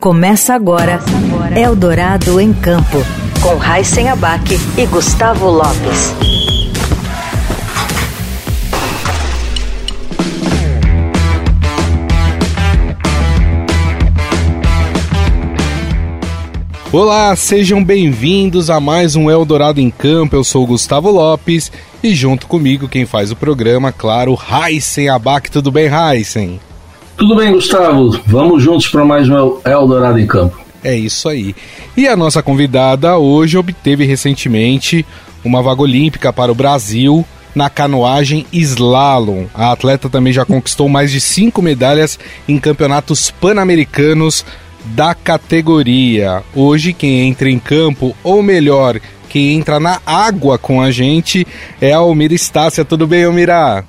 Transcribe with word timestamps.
Começa 0.00 0.54
agora 0.54 1.00
Eldorado 1.56 2.40
em 2.40 2.52
Campo, 2.52 2.98
com 3.40 3.56
Raíssen 3.56 4.08
Abac 4.08 4.44
e 4.76 4.86
Gustavo 4.86 5.48
Lopes. 5.48 6.12
Olá, 16.92 17.34
sejam 17.36 17.82
bem-vindos 17.82 18.68
a 18.68 18.78
mais 18.78 19.16
um 19.16 19.30
Eldorado 19.30 19.80
em 19.80 19.90
Campo. 19.90 20.36
Eu 20.36 20.44
sou 20.44 20.66
Gustavo 20.66 21.10
Lopes 21.10 21.72
e 22.02 22.14
junto 22.14 22.46
comigo 22.46 22.88
quem 22.88 23.06
faz 23.06 23.30
o 23.30 23.36
programa, 23.36 23.92
claro, 23.92 24.34
Raíssen 24.34 25.08
Abac. 25.08 25.50
Tudo 25.50 25.70
bem, 25.70 25.86
Raíssen? 25.86 26.60
Tudo 27.22 27.36
bem, 27.36 27.52
Gustavo. 27.52 28.20
Vamos 28.26 28.64
juntos 28.64 28.88
para 28.88 29.04
mais 29.04 29.28
um 29.28 29.60
Eldorado 29.64 30.18
em 30.18 30.26
Campo. 30.26 30.60
É 30.82 30.92
isso 30.92 31.28
aí. 31.28 31.54
E 31.96 32.08
a 32.08 32.16
nossa 32.16 32.42
convidada 32.42 33.16
hoje 33.16 33.56
obteve 33.56 34.04
recentemente 34.04 35.06
uma 35.44 35.62
vaga 35.62 35.82
olímpica 35.82 36.32
para 36.32 36.50
o 36.50 36.54
Brasil 36.54 37.24
na 37.54 37.70
canoagem 37.70 38.44
slalom. 38.52 39.44
A 39.54 39.70
atleta 39.70 40.10
também 40.10 40.32
já 40.32 40.44
conquistou 40.44 40.88
mais 40.88 41.12
de 41.12 41.20
cinco 41.20 41.62
medalhas 41.62 42.18
em 42.48 42.58
campeonatos 42.58 43.30
pan-americanos 43.30 44.44
da 44.86 45.14
categoria. 45.14 46.42
Hoje, 46.52 46.92
quem 46.92 47.28
entra 47.28 47.48
em 47.48 47.60
campo, 47.60 48.16
ou 48.24 48.42
melhor, 48.42 49.00
quem 49.28 49.54
entra 49.54 49.78
na 49.78 50.00
água 50.04 50.58
com 50.58 50.82
a 50.82 50.90
gente, 50.90 51.46
é 51.80 51.92
a 51.92 51.98
Almira 51.98 52.34
Estácia. 52.34 52.84
Tudo 52.84 53.06
bem, 53.06 53.22
Almira? 53.22 53.84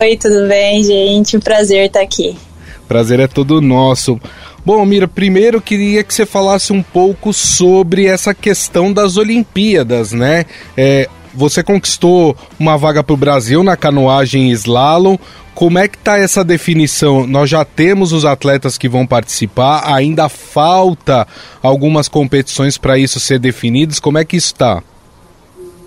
Oi, 0.00 0.16
tudo 0.16 0.48
bem, 0.48 0.82
gente? 0.82 1.38
Prazer 1.38 1.84
estar 1.84 2.00
aqui. 2.00 2.34
Prazer 2.92 3.20
é 3.20 3.26
todo 3.26 3.62
nosso. 3.62 4.20
Bom, 4.66 4.84
Mira, 4.84 5.08
primeiro 5.08 5.62
queria 5.62 6.04
que 6.04 6.12
você 6.12 6.26
falasse 6.26 6.74
um 6.74 6.82
pouco 6.82 7.32
sobre 7.32 8.04
essa 8.04 8.34
questão 8.34 8.92
das 8.92 9.16
Olimpíadas, 9.16 10.12
né? 10.12 10.44
É, 10.76 11.08
você 11.32 11.62
conquistou 11.62 12.36
uma 12.60 12.76
vaga 12.76 13.02
para 13.02 13.14
o 13.14 13.16
Brasil 13.16 13.64
na 13.64 13.78
canoagem 13.78 14.50
slalom. 14.50 15.16
Como 15.54 15.78
é 15.78 15.88
que 15.88 15.96
tá 15.96 16.18
essa 16.18 16.44
definição? 16.44 17.26
Nós 17.26 17.48
já 17.48 17.64
temos 17.64 18.12
os 18.12 18.26
atletas 18.26 18.76
que 18.76 18.90
vão 18.90 19.06
participar, 19.06 19.90
ainda 19.90 20.28
falta 20.28 21.26
algumas 21.62 22.08
competições 22.08 22.76
para 22.76 22.98
isso 22.98 23.18
ser 23.18 23.38
definidos. 23.38 23.98
Como 23.98 24.18
é 24.18 24.24
que 24.26 24.36
está? 24.36 24.82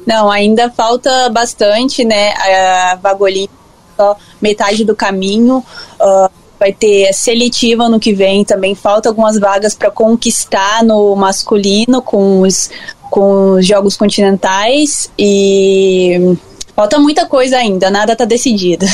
Não, 0.07 0.31
ainda 0.31 0.71
falta 0.71 1.29
bastante, 1.29 2.03
né? 2.03 2.31
A 2.31 2.95
vaga 2.95 3.23
olímpica, 3.23 4.17
metade 4.41 4.83
do 4.83 4.95
caminho. 4.95 5.63
Uh, 5.99 6.44
vai 6.59 6.71
ter 6.71 7.13
seletiva 7.13 7.89
no 7.89 7.99
que 7.99 8.13
vem 8.13 8.43
também. 8.43 8.75
Falta 8.75 9.09
algumas 9.09 9.39
vagas 9.39 9.75
para 9.75 9.91
conquistar 9.91 10.83
no 10.83 11.15
masculino 11.15 12.01
com 12.01 12.41
os, 12.41 12.69
com 13.09 13.51
os 13.51 13.65
Jogos 13.65 13.97
Continentais 13.97 15.11
e 15.17 16.37
Falta 16.75 16.99
muita 16.99 17.25
coisa 17.25 17.57
ainda, 17.57 17.89
nada 17.89 18.11
está 18.11 18.25
decidido. 18.25 18.85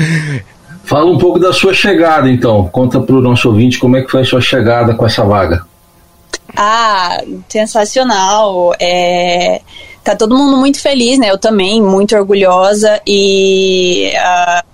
Fala 0.84 1.10
um 1.10 1.18
pouco 1.18 1.38
da 1.38 1.52
sua 1.52 1.74
chegada, 1.74 2.30
então. 2.30 2.66
Conta 2.68 2.98
para 3.00 3.14
o 3.14 3.20
nosso 3.20 3.48
ouvinte 3.48 3.78
como 3.78 3.96
é 3.96 4.02
que 4.02 4.10
foi 4.10 4.22
a 4.22 4.24
sua 4.24 4.40
chegada 4.40 4.94
com 4.94 5.04
essa 5.04 5.22
vaga. 5.22 5.64
Ah, 6.56 7.22
sensacional. 7.48 8.74
É, 8.80 9.60
tá 10.02 10.16
todo 10.16 10.36
mundo 10.36 10.56
muito 10.56 10.80
feliz, 10.80 11.18
né? 11.18 11.30
Eu 11.30 11.38
também, 11.38 11.82
muito 11.82 12.16
orgulhosa 12.16 13.00
e. 13.06 14.12
Uh, 14.14 14.73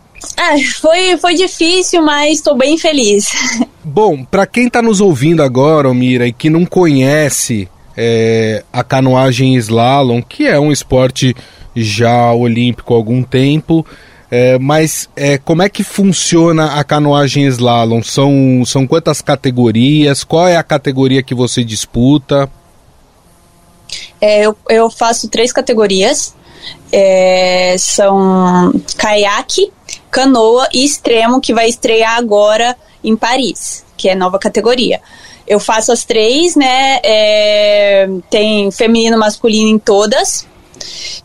foi, 0.81 1.17
foi 1.17 1.35
difícil, 1.35 2.03
mas 2.03 2.39
estou 2.39 2.57
bem 2.57 2.77
feliz. 2.77 3.29
Bom, 3.83 4.25
para 4.25 4.47
quem 4.47 4.67
está 4.67 4.83
nos 4.83 5.01
ouvindo 5.01 5.43
agora, 5.43 5.93
Mira, 5.95 6.27
e 6.27 6.33
que 6.33 6.51
não 6.51 6.65
conhece 6.67 7.69
é, 7.97 8.63
a 8.73 8.85
canoagem 8.85 9.57
slalom, 9.57 10.23
que 10.23 10.47
é 10.47 10.59
um 10.59 10.71
esporte 10.71 11.35
já 11.75 12.33
olímpico 12.33 12.95
há 12.95 12.97
algum 12.97 13.23
tempo. 13.23 13.85
É, 14.30 14.59
mas 14.59 15.09
é, 15.17 15.39
como 15.39 15.63
é 15.63 15.69
que 15.69 15.83
funciona 15.83 16.79
a 16.79 16.85
canoagem 16.85 17.47
slalom? 17.47 18.03
São, 18.03 18.63
são 18.64 18.86
quantas 18.86 19.20
categorias? 19.20 20.23
Qual 20.23 20.47
é 20.47 20.57
a 20.57 20.63
categoria 20.63 21.23
que 21.23 21.35
você 21.35 21.64
disputa? 21.64 22.48
É, 24.20 24.47
eu, 24.47 24.57
eu 24.69 24.89
faço 24.89 25.29
três 25.29 25.53
categorias. 25.53 26.35
É, 26.92 27.75
são 27.79 28.73
caiaque, 28.97 29.73
canoa 30.11 30.69
e 30.73 30.85
extremo, 30.85 31.41
que 31.41 31.55
vai 31.55 31.69
estrear 31.69 32.17
agora 32.17 32.77
em 33.03 33.17
Paris, 33.17 33.85
que 33.97 34.09
é 34.09 34.15
nova 34.15 34.39
categoria. 34.39 35.01
Eu 35.47 35.59
faço 35.59 35.91
as 35.91 36.05
três, 36.05 36.55
né? 36.55 37.01
É, 37.03 38.09
tem 38.29 38.71
feminino, 38.71 39.19
masculino 39.19 39.69
em 39.69 39.79
todas. 39.79 40.47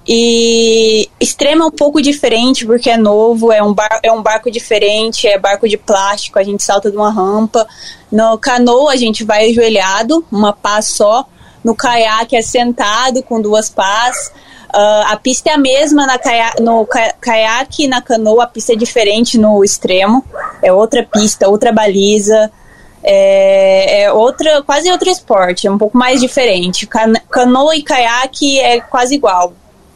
E 0.08 1.10
extremo 1.20 1.64
é 1.64 1.66
um 1.68 1.72
pouco 1.72 2.02
diferente 2.02 2.66
porque 2.66 2.90
é 2.90 2.98
novo, 2.98 3.52
é 3.52 3.64
um, 3.64 3.74
bar, 3.74 4.00
é 4.04 4.12
um 4.12 4.22
barco 4.22 4.52
diferente, 4.52 5.28
é 5.28 5.40
barco 5.40 5.68
de 5.68 5.78
plástico, 5.78 6.38
a 6.38 6.44
gente 6.44 6.64
salta 6.64 6.92
de 6.92 6.98
uma 6.98 7.12
rampa. 7.12 7.68
No 8.12 8.38
canoa 8.38 8.94
a 8.94 8.96
gente 8.96 9.24
vai 9.24 9.50
ajoelhado, 9.50 10.26
uma 10.32 10.54
pá 10.54 10.82
só. 10.82 11.26
No 11.64 11.76
caiaque 11.76 12.36
é 12.36 12.42
sentado 12.42 13.24
com 13.24 13.42
duas 13.42 13.70
pás. 13.70 14.32
Uh, 14.74 15.12
a 15.12 15.18
pista 15.18 15.50
é 15.50 15.54
a 15.54 15.58
mesma 15.58 16.06
na 16.06 16.18
caia 16.18 16.54
no 16.60 16.88
caiaque 17.20 17.84
e 17.84 17.88
na 17.88 18.02
canoa, 18.02 18.44
a 18.44 18.48
pista 18.48 18.74
é 18.74 18.76
diferente 18.76 19.38
no 19.38 19.64
extremo. 19.64 20.24
É 20.62 20.72
outra 20.72 21.04
pista, 21.04 21.48
outra 21.48 21.72
baliza. 21.72 22.52
É, 23.04 24.04
é, 24.04 24.12
outra, 24.12 24.64
quase 24.64 24.92
outro 24.92 25.10
esporte, 25.10 25.68
é 25.68 25.72
um 25.72 25.78
pouco 25.78 25.98
mais 25.98 26.20
diferente. 26.20 26.88
Can 26.88 27.14
canoa 27.30 27.76
e 27.76 27.84
caiaque 27.84 28.60
é 28.60 28.82
quase 28.82 29.16
igual 29.16 29.54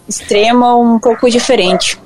extrema 0.07 0.75
um 0.75 0.99
pouco 0.99 1.29
diferente. 1.29 1.97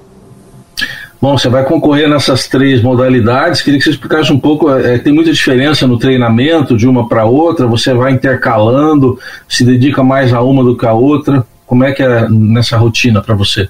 Bom, 1.22 1.38
você 1.38 1.48
vai 1.48 1.64
concorrer 1.64 2.10
nessas 2.10 2.50
três 2.50 2.84
modalidades. 2.84 3.62
Queria 3.62 3.80
que 3.80 3.86
você 3.86 3.92
explicasse 3.92 4.34
um 4.34 4.40
pouco. 4.40 4.70
É, 4.70 4.98
tem 4.98 5.14
muita 5.14 5.32
diferença 5.32 5.88
no 5.88 5.98
treinamento 5.98 6.76
de 6.76 6.86
uma 6.86 7.08
para 7.08 7.24
outra. 7.24 7.66
Você 7.66 7.94
vai 7.94 8.12
intercalando, 8.12 9.18
se 9.48 9.64
dedica 9.64 10.04
mais 10.04 10.34
a 10.34 10.42
uma 10.42 10.66
do 10.66 10.76
que 10.76 10.86
a 10.86 10.92
outra. 10.92 11.46
Como 11.74 11.84
é 11.86 11.92
que 11.92 12.04
é 12.04 12.30
nessa 12.30 12.78
rotina 12.78 13.20
para 13.20 13.34
você? 13.34 13.68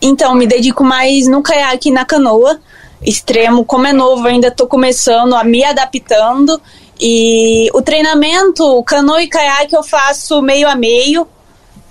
Então, 0.00 0.34
me 0.34 0.46
dedico 0.46 0.82
mais 0.82 1.28
no 1.28 1.42
caiaque 1.42 1.90
e 1.90 1.92
na 1.92 2.02
canoa. 2.02 2.58
Extremo, 3.02 3.66
como 3.66 3.86
é 3.86 3.92
novo, 3.92 4.26
ainda 4.26 4.48
estou 4.48 4.66
começando 4.66 5.34
a 5.34 5.44
me 5.44 5.62
adaptando. 5.62 6.58
E 6.98 7.68
o 7.74 7.82
treinamento, 7.82 8.82
canoa 8.84 9.22
e 9.22 9.28
caiaque, 9.28 9.76
eu 9.76 9.82
faço 9.82 10.40
meio 10.40 10.66
a 10.66 10.74
meio 10.74 11.28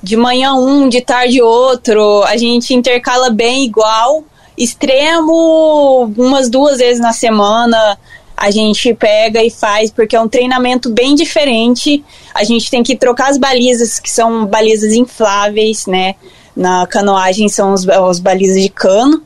de 0.01 0.17
manhã 0.17 0.55
um, 0.55 0.89
de 0.89 1.01
tarde 1.01 1.39
outro, 1.39 2.23
a 2.23 2.35
gente 2.35 2.73
intercala 2.73 3.29
bem 3.29 3.63
igual. 3.63 4.23
Extremo, 4.57 6.11
umas 6.17 6.49
duas 6.49 6.79
vezes 6.79 6.99
na 6.99 7.13
semana, 7.13 7.95
a 8.37 8.51
gente 8.51 8.93
pega 8.93 9.43
e 9.43 9.49
faz, 9.49 9.89
porque 9.89 10.15
é 10.15 10.21
um 10.21 10.27
treinamento 10.29 10.91
bem 10.91 11.15
diferente. 11.15 12.05
A 12.35 12.43
gente 12.43 12.69
tem 12.69 12.83
que 12.83 12.95
trocar 12.95 13.31
as 13.31 13.37
balizas, 13.39 13.99
que 13.99 14.11
são 14.11 14.45
balizas 14.45 14.93
infláveis, 14.93 15.87
né? 15.87 16.13
Na 16.55 16.85
canoagem 16.85 17.49
são 17.49 17.73
os, 17.73 17.83
os 17.87 18.19
balizas 18.19 18.61
de 18.61 18.69
cano. 18.69 19.23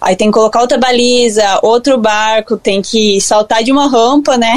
Aí 0.00 0.16
tem 0.16 0.28
que 0.28 0.34
colocar 0.34 0.60
outra 0.60 0.78
baliza, 0.78 1.60
outro 1.62 1.98
barco, 1.98 2.56
tem 2.56 2.80
que 2.80 3.20
saltar 3.20 3.62
de 3.62 3.70
uma 3.70 3.86
rampa, 3.86 4.36
né? 4.38 4.54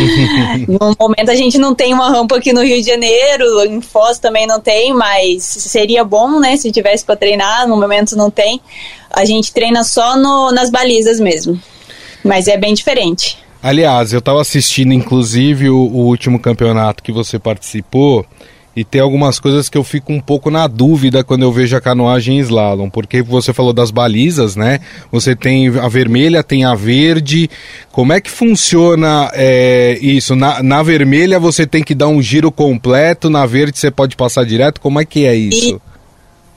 no 0.68 0.94
momento 0.98 1.30
a 1.30 1.34
gente 1.34 1.58
não 1.58 1.74
tem 1.74 1.92
uma 1.92 2.10
rampa 2.10 2.36
aqui 2.36 2.52
no 2.52 2.62
Rio 2.62 2.80
de 2.80 2.86
Janeiro, 2.86 3.64
em 3.64 3.80
Foz 3.80 4.18
também 4.18 4.46
não 4.46 4.60
tem, 4.60 4.92
mas 4.92 5.42
seria 5.44 6.02
bom, 6.02 6.40
né? 6.40 6.56
Se 6.56 6.72
tivesse 6.72 7.04
para 7.04 7.16
treinar, 7.16 7.68
no 7.68 7.78
momento 7.78 8.16
não 8.16 8.30
tem. 8.30 8.60
A 9.10 9.24
gente 9.24 9.52
treina 9.52 9.84
só 9.84 10.16
no, 10.16 10.50
nas 10.50 10.70
balizas 10.70 11.20
mesmo. 11.20 11.58
Mas 12.24 12.48
é 12.48 12.56
bem 12.56 12.74
diferente. 12.74 13.38
Aliás, 13.62 14.12
eu 14.12 14.18
estava 14.18 14.40
assistindo 14.40 14.92
inclusive 14.92 15.70
o, 15.70 15.76
o 15.76 16.06
último 16.06 16.38
campeonato 16.38 17.02
que 17.02 17.12
você 17.12 17.38
participou 17.38 18.26
e 18.76 18.82
tem 18.82 19.00
algumas 19.00 19.38
coisas 19.38 19.68
que 19.68 19.78
eu 19.78 19.84
fico 19.84 20.12
um 20.12 20.20
pouco 20.20 20.50
na 20.50 20.66
dúvida 20.66 21.22
quando 21.22 21.42
eu 21.42 21.52
vejo 21.52 21.76
a 21.76 21.80
canoagem 21.80 22.40
slalom, 22.40 22.90
porque 22.90 23.22
você 23.22 23.52
falou 23.52 23.72
das 23.72 23.90
balizas, 23.92 24.56
né? 24.56 24.80
Você 25.12 25.36
tem 25.36 25.68
a 25.78 25.88
vermelha, 25.88 26.42
tem 26.42 26.64
a 26.64 26.74
verde. 26.74 27.48
Como 27.92 28.12
é 28.12 28.20
que 28.20 28.30
funciona 28.30 29.30
é, 29.32 29.96
isso? 30.00 30.34
Na, 30.34 30.60
na 30.62 30.82
vermelha 30.82 31.38
você 31.38 31.66
tem 31.66 31.84
que 31.84 31.94
dar 31.94 32.08
um 32.08 32.20
giro 32.20 32.50
completo, 32.50 33.30
na 33.30 33.46
verde 33.46 33.78
você 33.78 33.92
pode 33.92 34.16
passar 34.16 34.44
direto. 34.44 34.80
Como 34.80 35.00
é 35.00 35.04
que 35.04 35.24
é 35.24 35.36
isso? 35.36 35.80
E... 35.90 35.94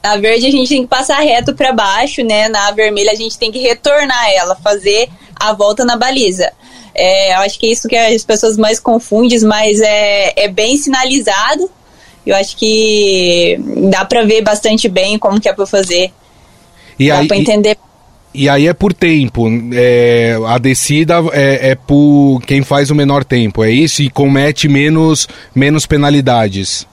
Na 0.04 0.18
verde 0.18 0.48
a 0.48 0.52
gente 0.52 0.70
tem 0.70 0.82
que 0.84 0.88
passar 0.88 1.20
reto 1.20 1.54
para 1.54 1.72
baixo, 1.74 2.24
né? 2.24 2.50
Na 2.50 2.72
vermelha 2.72 3.12
a 3.12 3.16
gente 3.16 3.38
tem 3.38 3.52
que 3.52 3.60
retornar 3.60 4.30
ela, 4.32 4.56
fazer 4.56 5.08
a 5.40 5.54
volta 5.54 5.86
na 5.86 5.96
baliza. 5.96 6.52
É, 6.94 7.36
eu 7.36 7.40
acho 7.40 7.60
que 7.60 7.68
é 7.68 7.72
isso 7.72 7.88
que 7.88 7.96
as 7.96 8.26
pessoas 8.26 8.58
mais 8.58 8.80
confundem, 8.80 9.40
mas 9.42 9.80
é, 9.82 10.34
é 10.36 10.48
bem 10.48 10.78
sinalizado 10.78 11.70
eu 12.28 12.36
acho 12.36 12.58
que 12.58 13.58
dá 13.90 14.04
para 14.04 14.26
ver 14.26 14.42
bastante 14.42 14.90
bem 14.90 15.18
como 15.18 15.40
que 15.40 15.48
é 15.48 15.54
para 15.54 15.66
fazer. 15.66 16.12
E 17.00 17.08
dá 17.08 17.24
para 17.24 17.38
entender. 17.38 17.78
e 18.34 18.50
aí 18.50 18.68
é 18.68 18.74
por 18.74 18.94
tempo. 18.94 19.48
É, 19.74 20.38
a 20.46 20.58
descida 20.58 21.24
é, 21.32 21.70
é, 21.70 21.76
por 21.76 22.42
quem 22.46 22.64
faz 22.64 22.92
o 22.92 22.96
menor 22.96 23.24
tempo, 23.24 23.64
é 23.64 23.72
isso? 23.72 24.02
E 24.02 24.10
comete 24.10 24.68
menos, 24.68 25.26
menos 25.56 25.86
penalidades. 25.86 26.86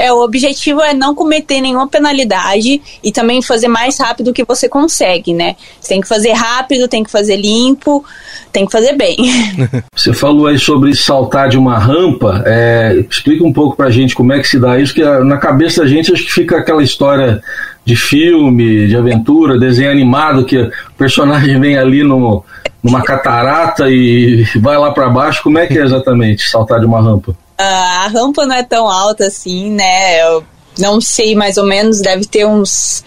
É, 0.00 0.10
o 0.10 0.22
objetivo 0.24 0.80
é 0.80 0.94
não 0.94 1.14
cometer 1.14 1.60
nenhuma 1.60 1.86
penalidade 1.86 2.80
e 3.04 3.12
também 3.12 3.42
fazer 3.42 3.68
mais 3.68 3.98
rápido 3.98 4.32
que 4.32 4.44
você 4.44 4.66
consegue, 4.66 5.34
né? 5.34 5.56
Você 5.78 5.90
tem 5.90 6.00
que 6.00 6.08
fazer 6.08 6.32
rápido, 6.32 6.88
tem 6.88 7.04
que 7.04 7.10
fazer 7.10 7.36
limpo, 7.36 8.02
tem 8.50 8.64
que 8.64 8.72
fazer 8.72 8.94
bem. 8.96 9.16
Você 9.94 10.14
falou 10.14 10.46
aí 10.46 10.58
sobre 10.58 10.94
saltar 10.94 11.50
de 11.50 11.58
uma 11.58 11.78
rampa. 11.78 12.42
É, 12.46 13.04
explica 13.10 13.44
um 13.44 13.52
pouco 13.52 13.76
pra 13.76 13.90
gente 13.90 14.14
como 14.14 14.32
é 14.32 14.40
que 14.40 14.48
se 14.48 14.58
dá 14.58 14.78
isso, 14.78 14.94
que 14.94 15.04
na 15.04 15.36
cabeça 15.36 15.82
da 15.82 15.86
gente 15.86 16.12
acho 16.12 16.24
que 16.24 16.32
fica 16.32 16.56
aquela 16.56 16.82
história 16.82 17.42
de 17.84 17.94
filme, 17.94 18.86
de 18.88 18.96
aventura, 18.96 19.58
desenho 19.58 19.90
animado, 19.90 20.44
que 20.46 20.56
o 20.56 20.70
personagem 20.96 21.60
vem 21.60 21.76
ali 21.76 22.02
no, 22.02 22.42
numa 22.82 23.02
catarata 23.02 23.90
e 23.90 24.44
vai 24.56 24.78
lá 24.78 24.92
para 24.92 25.10
baixo. 25.10 25.42
Como 25.42 25.58
é 25.58 25.66
que 25.66 25.78
é 25.78 25.82
exatamente 25.82 26.48
saltar 26.48 26.80
de 26.80 26.86
uma 26.86 27.00
rampa? 27.02 27.34
A 27.60 28.08
rampa 28.08 28.46
não 28.46 28.54
é 28.54 28.62
tão 28.62 28.88
alta 28.88 29.26
assim, 29.26 29.70
né? 29.70 30.22
Eu 30.22 30.44
não 30.78 31.00
sei 31.00 31.34
mais 31.34 31.56
ou 31.56 31.64
menos, 31.64 32.00
deve 32.00 32.26
ter 32.26 32.46
uns 32.46 33.04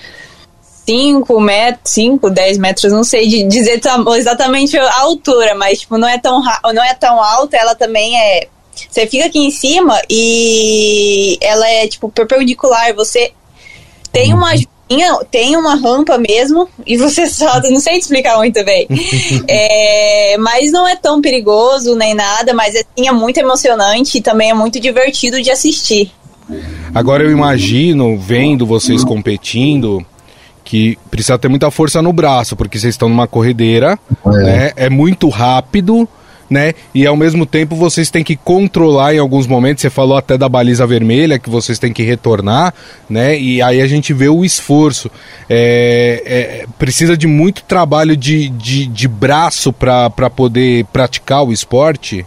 5 0.85 1.39
metros, 1.39 1.91
5, 1.93 2.29
10 2.29 2.57
metros, 2.57 2.91
não 2.91 3.03
sei 3.03 3.27
dizer 3.47 3.81
exatamente 4.17 4.77
a 4.77 4.99
altura, 4.99 5.55
mas 5.55 5.79
tipo, 5.79 5.97
não 5.97 6.07
é 6.07 6.17
tão 6.17 6.41
não 6.73 6.83
é 6.83 6.93
tão 6.93 7.21
alta, 7.21 7.57
ela 7.57 7.73
também 7.73 8.19
é 8.19 8.47
você 8.89 9.07
fica 9.07 9.25
aqui 9.25 9.39
em 9.39 9.51
cima 9.51 10.01
e 10.09 11.37
ela 11.41 11.67
é 11.67 11.87
tipo 11.87 12.09
perpendicular, 12.09 12.93
você 12.93 13.31
tem 14.11 14.33
uma 14.33 14.51
tem 15.31 15.55
uma 15.55 15.75
rampa 15.75 16.17
mesmo 16.17 16.67
e 16.85 16.97
você 16.97 17.27
solta, 17.27 17.69
não 17.71 17.79
sei 17.79 17.93
te 17.93 18.01
explicar 18.01 18.37
muito 18.37 18.63
bem. 18.63 18.87
é, 19.47 20.37
mas 20.39 20.71
não 20.71 20.87
é 20.87 20.95
tão 20.95 21.21
perigoso 21.21 21.95
nem 21.95 22.13
nada, 22.13 22.53
mas 22.53 22.75
assim, 22.75 23.07
é 23.07 23.11
muito 23.11 23.37
emocionante 23.37 24.17
e 24.17 24.21
também 24.21 24.49
é 24.49 24.53
muito 24.53 24.79
divertido 24.79 25.41
de 25.41 25.51
assistir. 25.51 26.11
Agora 26.93 27.23
eu 27.23 27.31
imagino, 27.31 28.17
vendo 28.17 28.65
vocês 28.65 29.03
competindo, 29.03 30.05
que 30.63 30.97
precisa 31.09 31.37
ter 31.37 31.47
muita 31.47 31.71
força 31.71 32.01
no 32.01 32.11
braço, 32.13 32.55
porque 32.55 32.77
vocês 32.77 32.93
estão 32.93 33.09
numa 33.09 33.27
corredeira, 33.27 33.97
é, 34.25 34.29
né? 34.29 34.71
é 34.75 34.89
muito 34.89 35.29
rápido 35.29 36.07
né? 36.53 36.75
E 36.93 37.07
ao 37.07 37.17
mesmo 37.17 37.47
tempo 37.47 37.75
vocês 37.75 38.11
têm 38.11 38.23
que 38.23 38.35
controlar 38.35 39.15
em 39.15 39.17
alguns 39.17 39.47
momentos. 39.47 39.81
Você 39.81 39.89
falou 39.89 40.15
até 40.15 40.37
da 40.37 40.47
baliza 40.47 40.85
vermelha 40.85 41.39
que 41.39 41.49
vocês 41.49 41.79
têm 41.79 41.91
que 41.91 42.03
retornar, 42.03 42.73
né? 43.09 43.37
E 43.37 43.59
aí 43.59 43.81
a 43.81 43.87
gente 43.87 44.13
vê 44.13 44.29
o 44.29 44.45
esforço. 44.45 45.09
É, 45.49 46.21
é, 46.25 46.65
precisa 46.77 47.17
de 47.17 47.25
muito 47.25 47.63
trabalho 47.63 48.15
de, 48.15 48.49
de, 48.49 48.85
de 48.85 49.07
braço 49.07 49.73
para 49.73 50.29
poder 50.29 50.85
praticar 50.93 51.43
o 51.43 51.51
esporte. 51.51 52.23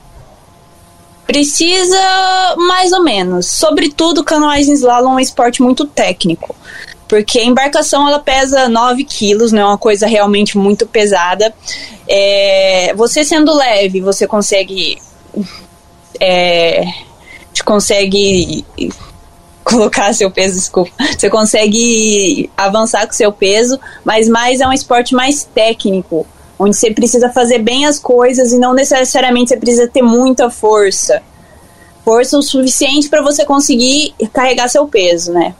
Precisa 1.24 2.56
mais 2.56 2.92
ou 2.92 3.04
menos. 3.04 3.46
Sobretudo, 3.46 4.24
canoagem 4.24 4.74
slalom 4.74 5.12
é 5.12 5.14
um 5.14 5.20
esporte 5.20 5.62
muito 5.62 5.86
técnico 5.86 6.54
porque 7.08 7.38
a 7.38 7.44
embarcação 7.44 8.08
ela 8.08 8.18
pesa 8.18 8.68
9 8.68 9.04
quilos, 9.04 9.52
não 9.52 9.62
é 9.62 9.66
uma 9.66 9.78
coisa 9.78 10.06
realmente 10.06 10.58
muito 10.58 10.86
pesada. 10.86 11.54
É, 12.08 12.92
você 12.94 13.24
sendo 13.24 13.54
leve, 13.54 14.00
você 14.00 14.26
consegue. 14.26 14.98
É, 16.20 16.84
consegue 17.64 18.64
colocar 19.62 20.14
seu 20.14 20.30
peso, 20.30 20.54
desculpa. 20.54 20.92
Você 21.18 21.28
consegue 21.28 22.48
avançar 22.56 23.06
com 23.06 23.12
seu 23.12 23.32
peso, 23.32 23.78
mas 24.04 24.28
mais 24.28 24.60
é 24.60 24.66
um 24.66 24.72
esporte 24.72 25.14
mais 25.14 25.44
técnico, 25.44 26.26
onde 26.58 26.76
você 26.76 26.92
precisa 26.92 27.30
fazer 27.30 27.58
bem 27.58 27.84
as 27.84 27.98
coisas 27.98 28.52
e 28.52 28.58
não 28.58 28.72
necessariamente 28.72 29.48
você 29.50 29.56
precisa 29.56 29.88
ter 29.88 30.02
muita 30.02 30.48
força. 30.48 31.20
Força 32.04 32.38
o 32.38 32.42
suficiente 32.42 33.08
para 33.08 33.20
você 33.20 33.44
conseguir 33.44 34.14
carregar 34.32 34.68
seu 34.68 34.86
peso, 34.86 35.32
né? 35.32 35.54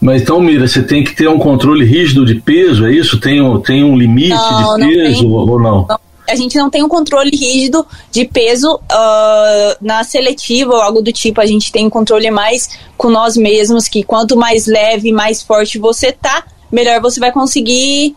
Mas 0.00 0.22
então, 0.22 0.40
Mira, 0.40 0.66
você 0.66 0.82
tem 0.82 1.04
que 1.04 1.14
ter 1.14 1.28
um 1.28 1.38
controle 1.38 1.84
rígido 1.84 2.24
de 2.24 2.36
peso, 2.36 2.86
é 2.86 2.92
isso? 2.92 3.20
Tem, 3.20 3.38
tem 3.60 3.84
um 3.84 3.96
limite 3.96 4.30
não, 4.30 4.76
de 4.76 4.86
peso 4.86 5.20
tem, 5.20 5.30
ou 5.30 5.60
não? 5.60 5.86
não? 5.86 6.00
A 6.28 6.34
gente 6.36 6.56
não 6.56 6.70
tem 6.70 6.82
um 6.82 6.88
controle 6.88 7.30
rígido 7.30 7.84
de 8.10 8.24
peso 8.24 8.76
uh, 8.76 9.76
na 9.80 10.04
seletiva 10.04 10.72
ou 10.72 10.80
algo 10.80 11.02
do 11.02 11.12
tipo. 11.12 11.40
A 11.40 11.46
gente 11.46 11.72
tem 11.72 11.86
um 11.86 11.90
controle 11.90 12.30
mais 12.30 12.70
com 12.96 13.10
nós 13.10 13.36
mesmos, 13.36 13.88
que 13.88 14.04
quanto 14.04 14.36
mais 14.36 14.66
leve, 14.66 15.12
mais 15.12 15.42
forte 15.42 15.78
você 15.78 16.12
tá, 16.12 16.44
melhor 16.70 17.00
você 17.00 17.18
vai 17.18 17.32
conseguir 17.32 18.14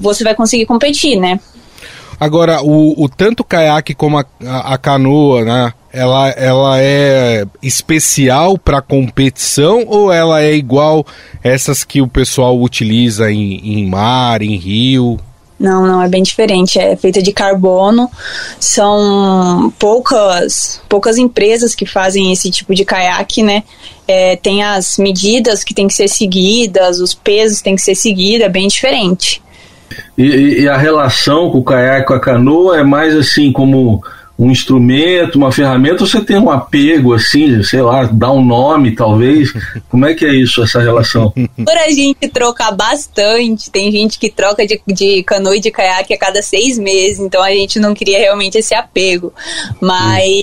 você 0.00 0.24
vai 0.24 0.34
conseguir 0.34 0.66
competir, 0.66 1.20
né? 1.20 1.38
Agora, 2.18 2.62
o, 2.62 3.04
o 3.04 3.08
tanto 3.08 3.44
caiaque 3.44 3.94
como 3.94 4.18
a, 4.18 4.24
a, 4.44 4.74
a 4.74 4.78
canoa, 4.78 5.44
né? 5.44 5.74
Ela, 5.92 6.30
ela 6.30 6.80
é 6.80 7.44
especial 7.62 8.56
para 8.56 8.80
competição 8.80 9.84
ou 9.86 10.10
ela 10.10 10.42
é 10.42 10.54
igual 10.54 11.06
essas 11.42 11.84
que 11.84 12.00
o 12.00 12.08
pessoal 12.08 12.60
utiliza 12.60 13.30
em, 13.30 13.80
em 13.80 13.86
mar, 13.86 14.40
em 14.40 14.56
rio? 14.56 15.18
Não, 15.62 15.86
não, 15.86 16.02
é 16.02 16.08
bem 16.08 16.22
diferente. 16.22 16.78
É 16.78 16.96
feita 16.96 17.22
de 17.22 17.32
carbono. 17.32 18.10
São 18.58 19.72
poucas, 19.78 20.80
poucas 20.88 21.18
empresas 21.18 21.74
que 21.74 21.86
fazem 21.86 22.32
esse 22.32 22.50
tipo 22.50 22.74
de 22.74 22.84
caiaque, 22.84 23.44
né? 23.44 23.62
É, 24.08 24.34
tem 24.34 24.64
as 24.64 24.98
medidas 24.98 25.62
que 25.62 25.72
tem 25.72 25.86
que 25.86 25.94
ser 25.94 26.08
seguidas, 26.08 26.98
os 26.98 27.14
pesos 27.14 27.60
tem 27.60 27.76
que 27.76 27.82
ser 27.82 27.94
seguidos, 27.94 28.44
é 28.44 28.48
bem 28.48 28.66
diferente. 28.66 29.40
E, 30.18 30.62
e 30.62 30.68
a 30.68 30.76
relação 30.76 31.50
com 31.50 31.58
o 31.58 31.64
caiaque 31.64 32.08
com 32.08 32.14
a 32.14 32.20
canoa 32.20 32.80
é 32.80 32.82
mais 32.82 33.14
assim 33.14 33.52
como 33.52 34.02
um 34.42 34.50
instrumento, 34.50 35.36
uma 35.36 35.52
ferramenta, 35.52 36.02
ou 36.02 36.08
você 36.08 36.20
tem 36.20 36.36
um 36.36 36.50
apego, 36.50 37.14
assim, 37.14 37.62
sei 37.62 37.80
lá, 37.80 38.04
dá 38.06 38.32
um 38.32 38.44
nome, 38.44 38.90
talvez? 38.96 39.52
Como 39.88 40.04
é 40.04 40.14
que 40.14 40.24
é 40.24 40.34
isso, 40.34 40.60
essa 40.64 40.80
relação? 40.80 41.30
Por 41.30 41.76
a 41.78 41.88
gente 41.90 42.28
trocar 42.28 42.72
bastante, 42.72 43.70
tem 43.70 43.92
gente 43.92 44.18
que 44.18 44.28
troca 44.28 44.66
de, 44.66 44.82
de 44.84 45.22
canoa 45.22 45.56
e 45.56 45.60
de 45.60 45.70
caiaque 45.70 46.12
a 46.12 46.18
cada 46.18 46.42
seis 46.42 46.76
meses, 46.76 47.20
então 47.20 47.40
a 47.40 47.50
gente 47.50 47.78
não 47.78 47.94
queria 47.94 48.18
realmente 48.18 48.58
esse 48.58 48.74
apego. 48.74 49.32
Mas. 49.80 50.42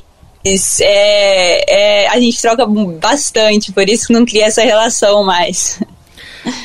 É, 0.82 2.06
é, 2.06 2.08
a 2.08 2.18
gente 2.18 2.42
troca 2.42 2.66
bastante, 2.66 3.74
por 3.74 3.88
isso 3.90 4.08
que 4.08 4.14
não 4.14 4.26
cria 4.26 4.46
essa 4.46 4.62
relação 4.62 5.26
mais. 5.26 5.78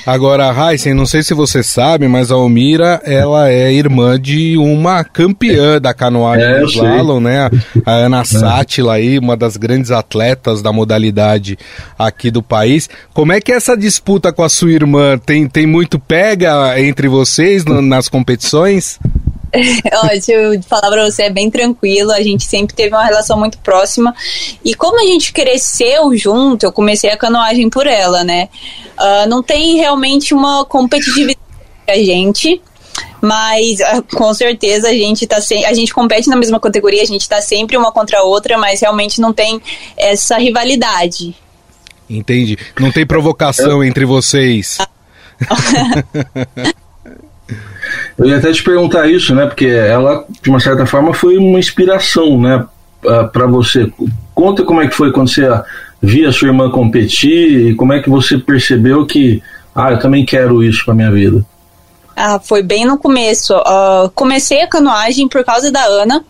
Agora, 0.07 0.53
Heisen, 0.53 0.95
não 0.95 1.07
sei 1.07 1.23
se 1.23 1.35
você 1.35 1.63
sabe, 1.63 2.09
mas 2.09 2.31
a 2.31 2.35
Almira, 2.35 3.01
ela 3.05 3.51
é 3.51 3.73
irmã 3.73 4.21
de 4.21 4.57
uma 4.57 5.03
campeã 5.03 5.81
da 5.81 5.95
canoagem 5.95 6.45
é, 6.45 6.65
slalom, 6.65 7.21
né? 7.21 7.51
A 7.85 7.93
Ana 7.93 8.21
é. 8.23 8.25
Sátila 8.25 8.95
aí, 8.95 9.19
uma 9.19 9.37
das 9.37 9.57
grandes 9.57 9.91
atletas 9.91 10.63
da 10.63 10.73
modalidade 10.73 11.59
aqui 11.99 12.31
do 12.31 12.43
país. 12.43 12.89
Como 13.13 13.33
é 13.33 13.41
que 13.41 13.53
é 13.53 13.57
essa 13.57 13.77
disputa 13.77 14.33
com 14.33 14.43
a 14.43 14.49
sua 14.49 14.73
irmã? 14.73 15.19
Tem, 15.19 15.49
tem 15.49 15.67
muito 15.67 15.99
pega 15.99 16.81
entre 16.81 17.09
vocês 17.09 17.65
nas 17.65 18.09
competições? 18.09 18.99
Ó, 20.03 20.07
deixa 20.09 20.33
eu 20.33 20.63
falar 20.63 20.91
pra 20.91 21.05
você, 21.05 21.25
é 21.25 21.31
bem 21.31 21.51
tranquilo. 21.51 22.11
A 22.13 22.23
gente 22.23 22.45
sempre 22.45 22.75
teve 22.75 22.95
uma 22.95 23.05
relação 23.05 23.39
muito 23.39 23.59
próxima. 23.59 24.15
E 24.65 24.75
como 24.75 25.01
a 25.01 25.07
gente 25.07 25.33
cresceu 25.33 26.17
junto, 26.17 26.67
eu 26.67 26.73
comecei 26.73 27.11
a 27.11 27.17
canoagem 27.17 27.69
por 27.71 27.87
ela, 27.87 28.25
né? 28.25 28.49
Uh, 28.99 29.29
não 29.29 29.43
tem 29.43 29.77
realmente 29.77 30.35
uma 30.35 30.65
competitividade 30.65 31.39
a 31.87 31.97
gente. 31.97 32.61
Mas 33.21 33.81
uh, 33.81 34.03
com 34.17 34.33
certeza 34.35 34.89
a 34.89 34.93
gente 34.93 35.27
tá 35.27 35.41
sem, 35.41 35.65
a 35.65 35.73
gente 35.73 35.93
compete 35.93 36.29
na 36.29 36.37
mesma 36.37 36.61
categoria, 36.61 37.03
a 37.03 37.07
gente 37.07 37.29
tá 37.29 37.41
sempre 37.41 37.77
uma 37.77 37.91
contra 37.91 38.19
a 38.19 38.23
outra, 38.23 38.59
mas 38.59 38.81
realmente 38.81 39.21
não 39.21 39.33
tem 39.33 39.61
essa 39.97 40.37
rivalidade. 40.37 41.35
Entendi. 42.09 42.59
Não 42.79 42.93
tem 42.93 43.07
provocação 43.07 43.83
entre 43.83 44.05
vocês. 44.05 44.79
Eu 48.17 48.27
ia 48.27 48.39
até 48.39 48.53
te 48.53 48.63
perguntar 48.63 49.07
isso, 49.09 49.35
né? 49.35 49.47
Porque 49.47 49.67
ela, 49.67 50.25
de 50.43 50.49
uma 50.49 50.61
certa 50.61 50.87
forma, 50.87 51.13
foi 51.13 51.37
uma 51.37 51.59
inspiração, 51.59 52.41
né? 52.41 52.65
para 53.33 53.47
você. 53.47 53.91
Conta 54.35 54.65
como 54.65 54.81
é 54.81 54.89
que 54.89 54.95
foi 54.95 55.13
quando 55.13 55.29
você 55.29 55.47
via 56.01 56.33
sua 56.33 56.49
irmã 56.49 56.71
competir 56.71 57.71
e 57.71 57.75
como 57.75 57.93
é 57.93 58.01
que 58.01 58.11
você 58.11 58.39
percebeu 58.39 59.07
que, 59.07 59.43
ah, 59.75 59.93
eu 59.93 59.99
também 59.99 60.25
quero 60.25 60.63
isso 60.63 60.85
para 60.85 60.95
minha 60.95 61.11
vida. 61.11 61.45
Ah, 62.17 62.39
foi 62.39 62.63
bem 62.63 62.85
no 62.85 62.99
começo. 62.99 63.55
Uh, 63.55 64.11
comecei 64.15 64.63
a 64.63 64.69
canoagem 64.69 65.29
por 65.29 65.45
causa 65.45 65.71
da 65.71 65.85
Ana. 65.85 66.25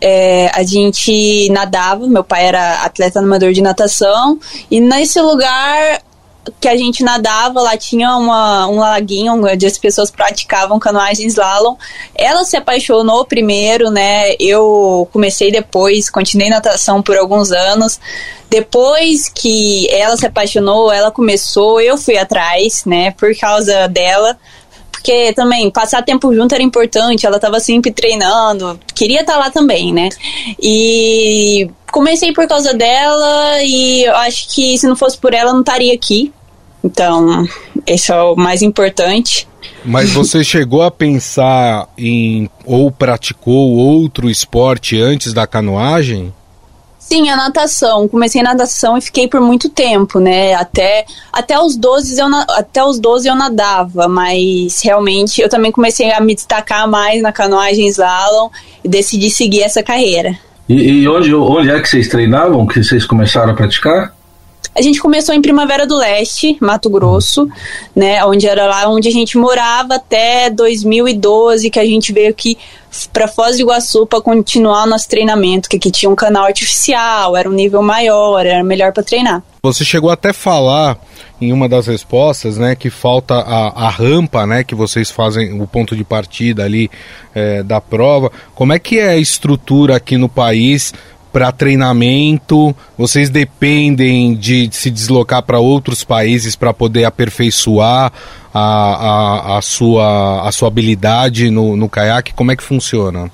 É, 0.00 0.50
a 0.52 0.64
gente 0.64 1.48
nadava, 1.50 2.06
meu 2.08 2.24
pai 2.24 2.46
era 2.46 2.82
atleta 2.82 3.20
amador 3.20 3.52
de 3.52 3.62
natação, 3.62 4.36
e 4.68 4.80
nesse 4.80 5.20
lugar 5.20 6.00
que 6.60 6.68
a 6.68 6.76
gente 6.76 7.04
nadava, 7.04 7.60
lá 7.60 7.76
tinha 7.76 8.16
uma, 8.16 8.66
um 8.66 8.78
laguinho 8.78 9.34
onde 9.34 9.66
as 9.66 9.78
pessoas 9.78 10.10
praticavam 10.10 10.78
canoagem 10.78 11.26
slalom. 11.26 11.76
Ela 12.14 12.44
se 12.44 12.56
apaixonou 12.56 13.24
primeiro, 13.24 13.90
né? 13.90 14.34
Eu 14.38 15.08
comecei 15.12 15.50
depois, 15.52 16.10
continuei 16.10 16.50
natação 16.50 17.02
por 17.02 17.16
alguns 17.16 17.52
anos. 17.52 18.00
Depois 18.50 19.28
que 19.28 19.88
ela 19.90 20.16
se 20.16 20.26
apaixonou, 20.26 20.92
ela 20.92 21.10
começou, 21.10 21.80
eu 21.80 21.96
fui 21.96 22.18
atrás, 22.18 22.84
né? 22.84 23.12
Por 23.12 23.36
causa 23.38 23.86
dela 23.88 24.36
porque 25.02 25.32
também 25.32 25.68
passar 25.68 26.00
tempo 26.02 26.32
junto 26.32 26.54
era 26.54 26.62
importante, 26.62 27.26
ela 27.26 27.40
tava 27.40 27.58
sempre 27.58 27.90
treinando, 27.90 28.78
queria 28.94 29.22
estar 29.22 29.32
tá 29.32 29.38
lá 29.40 29.50
também, 29.50 29.92
né? 29.92 30.08
E 30.62 31.68
comecei 31.90 32.32
por 32.32 32.46
causa 32.46 32.72
dela 32.72 33.60
e 33.64 34.04
eu 34.04 34.14
acho 34.14 34.54
que 34.54 34.78
se 34.78 34.86
não 34.86 34.94
fosse 34.94 35.18
por 35.18 35.34
ela, 35.34 35.50
eu 35.50 35.54
não 35.54 35.60
estaria 35.60 35.92
aqui. 35.92 36.32
Então, 36.84 37.44
esse 37.84 38.12
é 38.12 38.22
o 38.22 38.36
mais 38.36 38.62
importante. 38.62 39.48
Mas 39.84 40.10
você 40.14 40.44
chegou 40.44 40.82
a 40.82 40.90
pensar 40.90 41.88
em 41.98 42.48
ou 42.64 42.90
praticou 42.90 43.72
outro 43.72 44.30
esporte 44.30 45.00
antes 45.00 45.32
da 45.32 45.48
canoagem? 45.48 46.32
Sim, 47.12 47.28
a 47.28 47.36
natação. 47.36 48.08
Comecei 48.08 48.42
natação 48.42 48.96
e 48.96 49.02
fiquei 49.02 49.28
por 49.28 49.38
muito 49.38 49.68
tempo, 49.68 50.18
né? 50.18 50.54
Até, 50.54 51.04
até, 51.30 51.60
os 51.60 51.76
12 51.76 52.18
eu, 52.18 52.26
até 52.56 52.82
os 52.82 52.98
12 52.98 53.28
eu 53.28 53.34
nadava, 53.34 54.08
mas 54.08 54.80
realmente 54.82 55.42
eu 55.42 55.46
também 55.46 55.70
comecei 55.70 56.10
a 56.10 56.22
me 56.22 56.34
destacar 56.34 56.88
mais 56.88 57.20
na 57.20 57.30
canoagem 57.30 57.86
slalom 57.88 58.48
e 58.82 58.88
decidi 58.88 59.28
seguir 59.28 59.60
essa 59.60 59.82
carreira. 59.82 60.38
E, 60.66 61.02
e 61.02 61.08
onde, 61.08 61.34
onde 61.34 61.70
é 61.70 61.78
que 61.80 61.86
vocês 61.86 62.08
treinavam, 62.08 62.66
que 62.66 62.82
vocês 62.82 63.04
começaram 63.04 63.52
a 63.52 63.54
praticar? 63.54 64.14
A 64.74 64.80
gente 64.80 65.00
começou 65.00 65.34
em 65.34 65.42
Primavera 65.42 65.86
do 65.86 65.96
Leste, 65.96 66.56
Mato 66.58 66.88
Grosso, 66.88 67.46
né, 67.94 68.24
onde 68.24 68.46
era 68.46 68.64
lá 68.66 68.88
onde 68.88 69.06
a 69.06 69.12
gente 69.12 69.36
morava 69.36 69.96
até 69.96 70.48
2012, 70.48 71.68
que 71.68 71.78
a 71.78 71.84
gente 71.84 72.10
veio 72.10 72.30
aqui 72.30 72.56
para 73.12 73.28
Foz 73.28 73.56
do 73.56 73.62
Iguaçu 73.62 74.06
para 74.06 74.22
continuar 74.22 74.84
o 74.84 74.86
nosso 74.86 75.06
treinamento, 75.08 75.68
que 75.68 75.76
aqui 75.76 75.90
tinha 75.90 76.10
um 76.10 76.14
canal 76.14 76.44
artificial, 76.44 77.36
era 77.36 77.48
um 77.48 77.52
nível 77.52 77.82
maior, 77.82 78.46
era 78.46 78.64
melhor 78.64 78.92
para 78.92 79.02
treinar. 79.02 79.42
Você 79.62 79.84
chegou 79.84 80.10
até 80.10 80.30
a 80.30 80.34
falar 80.34 80.98
em 81.38 81.52
uma 81.52 81.68
das 81.68 81.86
respostas, 81.86 82.56
né, 82.56 82.74
que 82.74 82.88
falta 82.88 83.34
a, 83.34 83.86
a 83.86 83.90
rampa, 83.90 84.46
né, 84.46 84.64
que 84.64 84.74
vocês 84.74 85.10
fazem 85.10 85.60
o 85.60 85.66
ponto 85.66 85.94
de 85.94 86.02
partida 86.02 86.64
ali 86.64 86.90
é, 87.34 87.62
da 87.62 87.80
prova. 87.80 88.32
Como 88.54 88.72
é 88.72 88.78
que 88.78 88.98
é 88.98 89.10
a 89.10 89.18
estrutura 89.18 89.96
aqui 89.96 90.16
no 90.16 90.30
país 90.30 90.94
para 91.32 91.50
treinamento? 91.50 92.74
Vocês 92.96 93.30
dependem 93.30 94.34
de 94.34 94.68
se 94.72 94.90
deslocar 94.90 95.42
para 95.42 95.58
outros 95.58 96.04
países 96.04 96.54
para 96.54 96.72
poder 96.74 97.04
aperfeiçoar 97.04 98.12
a, 98.52 98.60
a, 98.60 99.58
a, 99.58 99.62
sua, 99.62 100.46
a 100.46 100.52
sua 100.52 100.68
habilidade 100.68 101.50
no, 101.50 101.76
no 101.76 101.88
caiaque? 101.88 102.34
Como 102.34 102.52
é 102.52 102.56
que 102.56 102.62
funciona? 102.62 103.30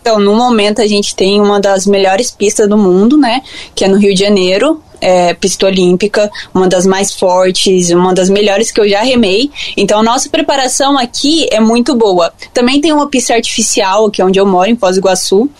Então, 0.00 0.18
no 0.18 0.34
momento 0.34 0.80
a 0.80 0.86
gente 0.86 1.14
tem 1.14 1.40
uma 1.40 1.60
das 1.60 1.86
melhores 1.86 2.30
pistas 2.30 2.68
do 2.68 2.76
mundo, 2.76 3.16
né? 3.16 3.42
Que 3.74 3.84
é 3.84 3.88
no 3.88 3.98
Rio 3.98 4.14
de 4.14 4.20
Janeiro 4.20 4.82
é, 5.00 5.34
pista 5.34 5.66
olímpica, 5.66 6.30
uma 6.52 6.68
das 6.68 6.86
mais 6.86 7.12
fortes, 7.12 7.90
uma 7.90 8.14
das 8.14 8.28
melhores 8.28 8.70
que 8.70 8.80
eu 8.80 8.88
já 8.88 9.02
remei. 9.02 9.50
Então, 9.76 10.02
nossa 10.02 10.28
preparação 10.28 10.98
aqui 10.98 11.46
é 11.50 11.60
muito 11.60 11.94
boa. 11.94 12.32
Também 12.52 12.80
tem 12.80 12.92
uma 12.92 13.08
pista 13.08 13.34
artificial, 13.34 14.06
aqui 14.06 14.22
onde 14.22 14.38
eu 14.38 14.46
moro, 14.46 14.70
em 14.70 14.76
Foz 14.76 14.96
do 14.96 15.00
Iguaçu. 15.00 15.50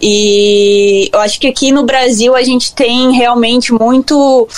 E 0.00 1.08
eu 1.12 1.20
acho 1.20 1.38
que 1.40 1.46
aqui 1.46 1.72
no 1.72 1.84
Brasil 1.84 2.34
a 2.34 2.42
gente 2.42 2.72
tem 2.72 3.12
realmente 3.12 3.72
muito 3.72 4.48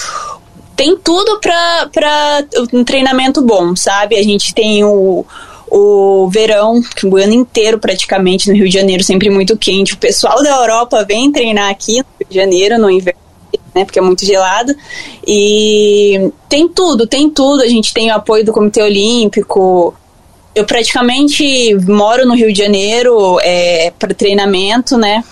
tem 0.74 0.96
tudo 0.96 1.38
para 1.38 2.44
um 2.72 2.82
treinamento 2.82 3.42
bom, 3.42 3.76
sabe? 3.76 4.16
A 4.16 4.22
gente 4.22 4.54
tem 4.54 4.82
o, 4.82 5.24
o 5.74 6.28
verão, 6.28 6.82
o 7.02 7.16
ano 7.16 7.32
inteiro 7.32 7.78
praticamente 7.78 8.50
no 8.50 8.54
Rio 8.54 8.68
de 8.68 8.74
Janeiro, 8.74 9.02
sempre 9.02 9.30
muito 9.30 9.56
quente. 9.56 9.94
O 9.94 9.96
pessoal 9.96 10.42
da 10.42 10.50
Europa 10.50 11.02
vem 11.02 11.32
treinar 11.32 11.70
aqui 11.70 11.96
no 11.96 12.04
Rio 12.20 12.28
de 12.28 12.34
Janeiro 12.34 12.78
no 12.78 12.90
inverno 12.90 13.22
né, 13.74 13.86
porque 13.86 13.98
é 13.98 14.02
muito 14.02 14.22
gelado. 14.22 14.74
E 15.26 16.30
tem 16.46 16.68
tudo, 16.68 17.06
tem 17.06 17.30
tudo. 17.30 17.62
A 17.62 17.68
gente 17.68 17.94
tem 17.94 18.10
o 18.10 18.14
apoio 18.14 18.44
do 18.44 18.52
Comitê 18.52 18.82
Olímpico. 18.82 19.94
Eu 20.54 20.66
praticamente 20.66 21.74
moro 21.88 22.26
no 22.26 22.34
Rio 22.34 22.52
de 22.52 22.58
Janeiro 22.58 23.38
é, 23.40 23.90
para 23.98 24.12
treinamento, 24.12 24.98
né? 24.98 25.24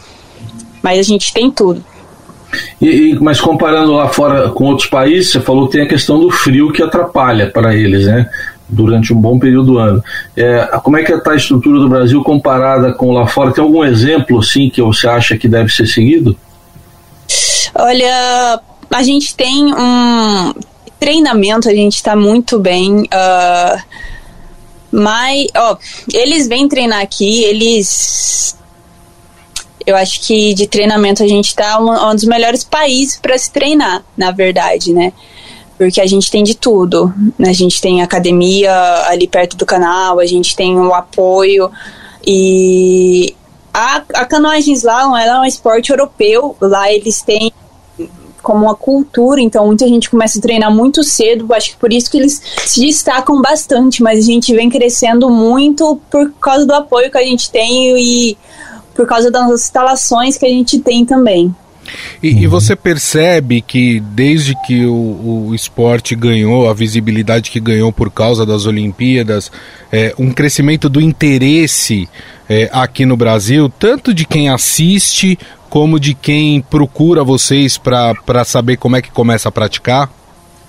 Mas 0.82 0.98
a 0.98 1.02
gente 1.02 1.34
tem 1.34 1.50
tudo. 1.50 1.84
E, 2.80 2.86
e, 2.88 3.20
mas 3.20 3.38
comparando 3.38 3.92
lá 3.92 4.08
fora 4.08 4.48
com 4.48 4.64
outros 4.64 4.88
países, 4.88 5.32
você 5.32 5.40
falou 5.40 5.66
que 5.66 5.72
tem 5.72 5.82
a 5.82 5.88
questão 5.88 6.18
do 6.18 6.30
frio 6.30 6.72
que 6.72 6.82
atrapalha 6.82 7.50
para 7.50 7.76
eles, 7.76 8.06
né? 8.06 8.26
Durante 8.70 9.12
um 9.12 9.20
bom 9.20 9.38
período 9.38 9.72
do 9.72 9.78
ano. 9.78 10.02
É, 10.36 10.66
como 10.82 10.96
é 10.96 11.02
que 11.02 11.12
está 11.12 11.32
a 11.32 11.36
estrutura 11.36 11.78
do 11.78 11.88
Brasil 11.88 12.22
comparada 12.22 12.92
com 12.92 13.12
lá 13.12 13.26
fora? 13.26 13.52
Tem 13.52 13.62
algum 13.62 13.84
exemplo, 13.84 14.38
assim, 14.38 14.70
que 14.70 14.80
você 14.80 15.08
acha 15.08 15.36
que 15.36 15.48
deve 15.48 15.70
ser 15.70 15.86
seguido? 15.86 16.36
Olha, 17.74 18.60
a 18.92 19.02
gente 19.02 19.34
tem 19.34 19.72
um 19.72 20.52
treinamento, 20.98 21.68
a 21.68 21.74
gente 21.74 21.96
está 21.96 22.14
muito 22.14 22.58
bem. 22.58 23.02
Uh, 23.02 23.82
mas, 24.92 25.46
ó, 25.56 25.76
eles 26.12 26.48
vêm 26.48 26.68
treinar 26.68 27.00
aqui, 27.00 27.44
eles. 27.44 28.56
Eu 29.86 29.96
acho 29.96 30.20
que 30.20 30.52
de 30.52 30.66
treinamento 30.66 31.22
a 31.22 31.26
gente 31.26 31.48
está 31.48 31.80
um, 31.80 32.10
um 32.10 32.14
dos 32.14 32.24
melhores 32.24 32.62
países 32.62 33.18
para 33.18 33.36
se 33.38 33.50
treinar, 33.50 34.04
na 34.16 34.30
verdade, 34.30 34.92
né? 34.92 35.12
Porque 35.80 35.98
a 35.98 36.06
gente 36.06 36.30
tem 36.30 36.44
de 36.44 36.54
tudo. 36.54 37.10
Né? 37.38 37.48
A 37.48 37.54
gente 37.54 37.80
tem 37.80 38.02
academia 38.02 38.70
ali 39.06 39.26
perto 39.26 39.56
do 39.56 39.64
canal, 39.64 40.20
a 40.20 40.26
gente 40.26 40.54
tem 40.54 40.78
o 40.78 40.92
apoio. 40.92 41.70
E 42.22 43.34
a, 43.72 44.02
a 44.12 44.26
canoagem 44.26 44.74
slalom 44.74 45.16
ela 45.16 45.38
é 45.38 45.40
um 45.40 45.44
esporte 45.46 45.88
europeu. 45.88 46.54
Lá 46.60 46.92
eles 46.92 47.22
têm 47.22 47.50
como 48.42 48.66
uma 48.66 48.74
cultura, 48.74 49.40
então 49.40 49.68
muita 49.68 49.88
gente 49.88 50.10
começa 50.10 50.38
a 50.38 50.42
treinar 50.42 50.70
muito 50.70 51.02
cedo, 51.02 51.50
acho 51.54 51.70
que 51.70 51.76
por 51.76 51.92
isso 51.92 52.10
que 52.10 52.18
eles 52.18 52.42
se 52.66 52.80
destacam 52.80 53.40
bastante, 53.40 54.02
mas 54.02 54.18
a 54.18 54.26
gente 54.26 54.54
vem 54.54 54.68
crescendo 54.68 55.30
muito 55.30 55.98
por 56.10 56.30
causa 56.32 56.66
do 56.66 56.74
apoio 56.74 57.10
que 57.10 57.18
a 57.18 57.22
gente 57.22 57.50
tem 57.50 57.98
e 57.98 58.36
por 58.94 59.06
causa 59.06 59.30
das 59.30 59.50
instalações 59.50 60.36
que 60.36 60.44
a 60.44 60.48
gente 60.48 60.78
tem 60.78 61.06
também. 61.06 61.54
E, 62.22 62.42
e, 62.42 62.46
você 62.46 62.76
percebe 62.76 63.60
que 63.60 64.00
desde 64.00 64.54
que 64.66 64.84
o, 64.84 65.46
o, 65.48 65.54
esporte 65.54 66.14
ganhou, 66.14 66.68
a 66.68 66.74
visibilidade 66.74 67.50
que 67.50 67.58
ganhou 67.58 67.90
por 67.92 68.10
causa 68.10 68.44
das 68.44 68.66
Olimpíadas, 68.66 69.50
é, 69.90 70.14
um 70.18 70.30
crescimento 70.30 70.88
do 70.88 71.00
interesse 71.00 72.08
é, 72.48 72.68
aqui 72.72 73.06
no 73.06 73.16
Brasil, 73.16 73.68
tanto 73.78 74.12
de 74.12 74.26
quem 74.26 74.48
assiste 74.48 75.38
como 75.68 76.00
de 76.00 76.14
quem 76.14 76.60
procura 76.60 77.24
vocês 77.24 77.78
para 77.78 78.44
saber 78.44 78.76
como 78.76 78.96
é 78.96 79.02
que 79.02 79.10
começa 79.10 79.48
a 79.48 79.52
praticar? 79.52 80.10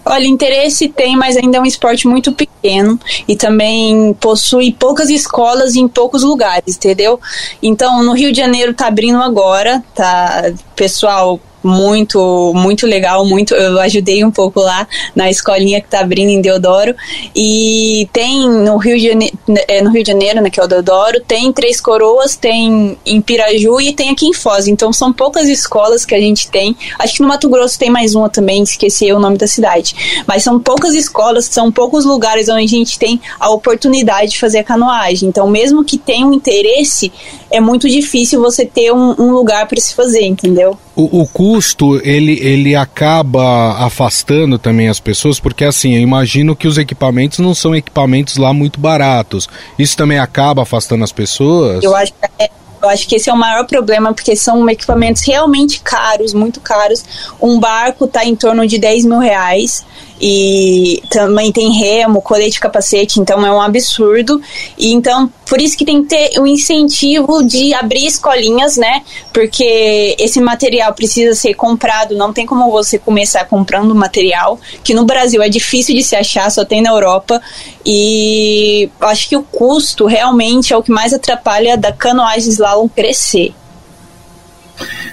Olha, 0.04 0.26
interesse 0.26 0.90
tem, 0.90 1.16
mas 1.16 1.38
ainda 1.38 1.58
é 1.58 1.62
um 1.62 1.66
esporte 1.66 2.08
muito 2.08 2.32
pequeno 2.32 3.00
e 3.28 3.36
também 3.36 4.14
possui 4.20 4.74
poucas 4.74 5.10
escolas 5.10 5.76
em 5.76 5.88
poucos 5.88 6.24
lugares, 6.24 6.76
entendeu? 6.76 7.20
Então, 7.62 8.04
no 8.04 8.14
Rio 8.14 8.32
de 8.32 8.38
Janeiro 8.40 8.74
tá 8.74 8.88
abrindo 8.88 9.22
agora, 9.22 9.84
tá? 9.94 10.52
Pessoal 10.76 11.40
muito, 11.64 12.54
muito 12.56 12.88
legal, 12.88 13.26
muito. 13.26 13.54
Eu 13.54 13.80
ajudei 13.80 14.24
um 14.24 14.32
pouco 14.32 14.60
lá 14.60 14.88
na 15.16 15.30
escolinha 15.30 15.82
que 15.82 15.88
tá 15.88 16.00
abrindo 16.00 16.30
em 16.30 16.42
Deodoro. 16.42 16.96
E 17.36 18.08
tem 18.12 18.50
no 18.50 18.78
Rio 18.78 18.98
de 18.98 19.08
Janeiro, 19.08 19.38
é, 19.68 19.82
no 19.82 19.92
Rio 19.92 20.04
de 20.04 20.12
Janeiro, 20.12 20.42
né, 20.42 20.50
que 20.50 20.60
é 20.60 20.64
o 20.64 20.68
Deodoro, 20.68 21.22
tem 21.22 21.52
Três 21.52 21.80
Coroas, 21.80 22.36
tem 22.36 22.98
em 23.06 23.22
Piraju 23.22 23.80
e 23.80 23.94
tem 23.94 24.10
aqui 24.10 24.26
em 24.28 24.34
Foz. 24.34 24.68
Então 24.68 24.92
são 24.92 25.14
poucas 25.14 25.48
escolas 25.48 26.06
que 26.06 26.16
a 26.16 26.20
gente 26.20 26.50
tem. 26.50 26.76
Acho 27.00 27.16
que 27.16 27.22
no 27.22 27.28
Mato 27.28 27.50
Grosso 27.50 27.78
tem 27.78 27.90
mais 27.90 28.16
uma 28.16 28.30
também, 28.30 28.64
esqueci 28.64 29.12
o 29.12 29.20
nome 29.20 29.38
da 29.38 29.48
cidade. 29.48 30.24
Mas 30.28 30.44
são 30.44 30.60
poucas 30.60 30.94
escolas, 30.94 31.46
são 31.46 31.72
poucos 31.72 32.06
lugares 32.06 32.50
onde 32.50 32.64
a 32.64 32.68
gente 32.68 32.98
tem 32.98 33.20
a 33.40 33.50
oportunidade 33.50 34.32
de 34.32 34.40
fazer 34.40 34.64
canoagem. 34.64 35.30
Então, 35.30 35.48
mesmo 35.48 35.84
que 35.84 35.98
tenha 35.98 36.26
um 36.26 36.34
interesse, 36.34 37.12
é 37.50 37.60
muito 37.60 37.90
difícil 37.90 38.42
você 38.42 38.66
ter 38.66 38.92
um, 38.92 39.16
um 39.20 39.32
lugar 39.32 39.68
para 39.68 39.80
se 39.80 39.94
fazer, 39.94 40.26
entendeu? 40.26 40.78
O, 41.02 41.22
o, 41.22 41.28
custo 41.28 42.00
ele, 42.04 42.40
ele 42.40 42.76
acaba 42.76 43.78
afastando 43.86 44.60
também 44.60 44.88
as 44.88 45.00
pessoas, 45.00 45.40
porque 45.40 45.66
assim, 45.66 45.96
eu 45.96 46.02
imagino 46.02 46.56
que 46.56 46.68
os 46.68 46.78
equipamentos 46.78 47.40
não 47.40 47.56
são 47.56 47.76
equipamentos 47.76 48.38
lá 48.38 48.54
muito 48.54 48.80
baratos. 48.80 49.50
Isso 49.80 49.98
também 49.98 50.20
acaba 50.20 50.62
afastando 50.62 51.04
as 51.04 51.12
pessoas? 51.12 51.84
Eu 51.84 51.96
acho 51.96 52.14
que 52.14 52.30
é, 52.38 52.50
eu 52.82 52.90
acho 52.90 53.08
que 53.08 53.16
esse 53.16 53.30
é 53.30 53.34
o 53.34 53.38
maior 53.38 53.66
problema, 53.66 54.14
porque 54.14 54.36
são 54.36 54.68
equipamentos 54.70 55.24
realmente 55.26 55.82
caros, 55.82 56.34
muito 56.34 56.60
caros. 56.60 57.04
Um 57.42 57.60
barco 57.60 58.06
está 58.06 58.26
em 58.26 58.36
torno 58.36 58.68
de 58.68 58.78
10 58.78 59.06
mil 59.06 59.20
reais 59.20 59.86
e 60.22 61.02
também 61.10 61.52
tem 61.52 61.72
remo, 61.72 62.22
colete 62.22 62.60
capacete, 62.60 63.20
então 63.20 63.44
é 63.46 63.52
um 63.52 63.60
absurdo. 63.60 64.40
E 64.78 64.94
então, 64.94 65.32
por 65.48 65.60
isso 65.60 65.76
que 65.76 65.84
tem 65.84 66.04
que 66.04 66.10
ter 66.10 66.38
o 66.38 66.44
um 66.44 66.48
incentivo 66.48 67.44
de 67.44 67.74
abrir 67.74 68.06
escolinhas, 68.06 68.78
né? 68.78 69.02
Porque 69.34 70.16
esse 70.20 70.40
material 70.40 70.94
precisa 70.94 71.34
ser 71.34 71.56
comprado, 71.56 72.16
não 72.16 72.32
tem 72.32 72.46
como 72.46 72.70
você 72.70 73.00
começar 73.00 73.46
comprando 73.46 73.96
material, 73.96 74.60
que 74.84 74.94
no 74.94 75.06
Brasil 75.06 75.42
é 75.42 75.50
difícil 75.50 75.96
de 75.96 76.04
se 76.04 76.16
achar, 76.16 76.52
só 76.52 76.64
tem 76.64 76.82
na 76.82 76.92
Europa. 76.92 77.42
E 77.84 78.90
acho 79.00 79.28
que 79.28 79.36
o 79.36 79.42
custo 79.42 80.06
realmente 80.06 80.72
é 80.72 80.78
o 80.78 80.84
que 80.84 80.92
mais 80.92 81.14
atrapalha 81.14 81.76
da 81.76 81.92
canoagem 81.92 82.50
slalom 82.50 82.88
crescer. 82.88 83.54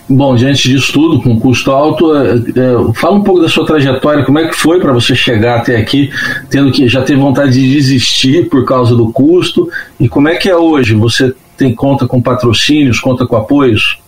Bom, 0.08 0.34
diante 0.34 0.68
disso 0.68 0.92
tudo, 0.92 1.20
com 1.20 1.38
custo 1.38 1.70
alto, 1.70 2.16
é, 2.16 2.36
é, 2.36 2.94
fala 2.94 3.16
um 3.16 3.22
pouco 3.22 3.42
da 3.42 3.48
sua 3.48 3.66
trajetória, 3.66 4.24
como 4.24 4.38
é 4.38 4.48
que 4.48 4.56
foi 4.56 4.80
para 4.80 4.92
você 4.92 5.14
chegar 5.14 5.58
até 5.58 5.76
aqui, 5.76 6.10
tendo 6.48 6.72
que 6.72 6.88
já 6.88 7.02
teve 7.02 7.20
vontade 7.20 7.52
de 7.52 7.72
desistir 7.72 8.48
por 8.48 8.64
causa 8.64 8.96
do 8.96 9.12
custo, 9.12 9.68
e 10.00 10.08
como 10.08 10.28
é 10.28 10.36
que 10.36 10.48
é 10.48 10.56
hoje? 10.56 10.94
Você 10.94 11.34
tem 11.56 11.74
conta 11.74 12.06
com 12.06 12.22
patrocínios, 12.22 13.00
conta 13.00 13.26
com 13.26 13.36
apoios? 13.36 13.98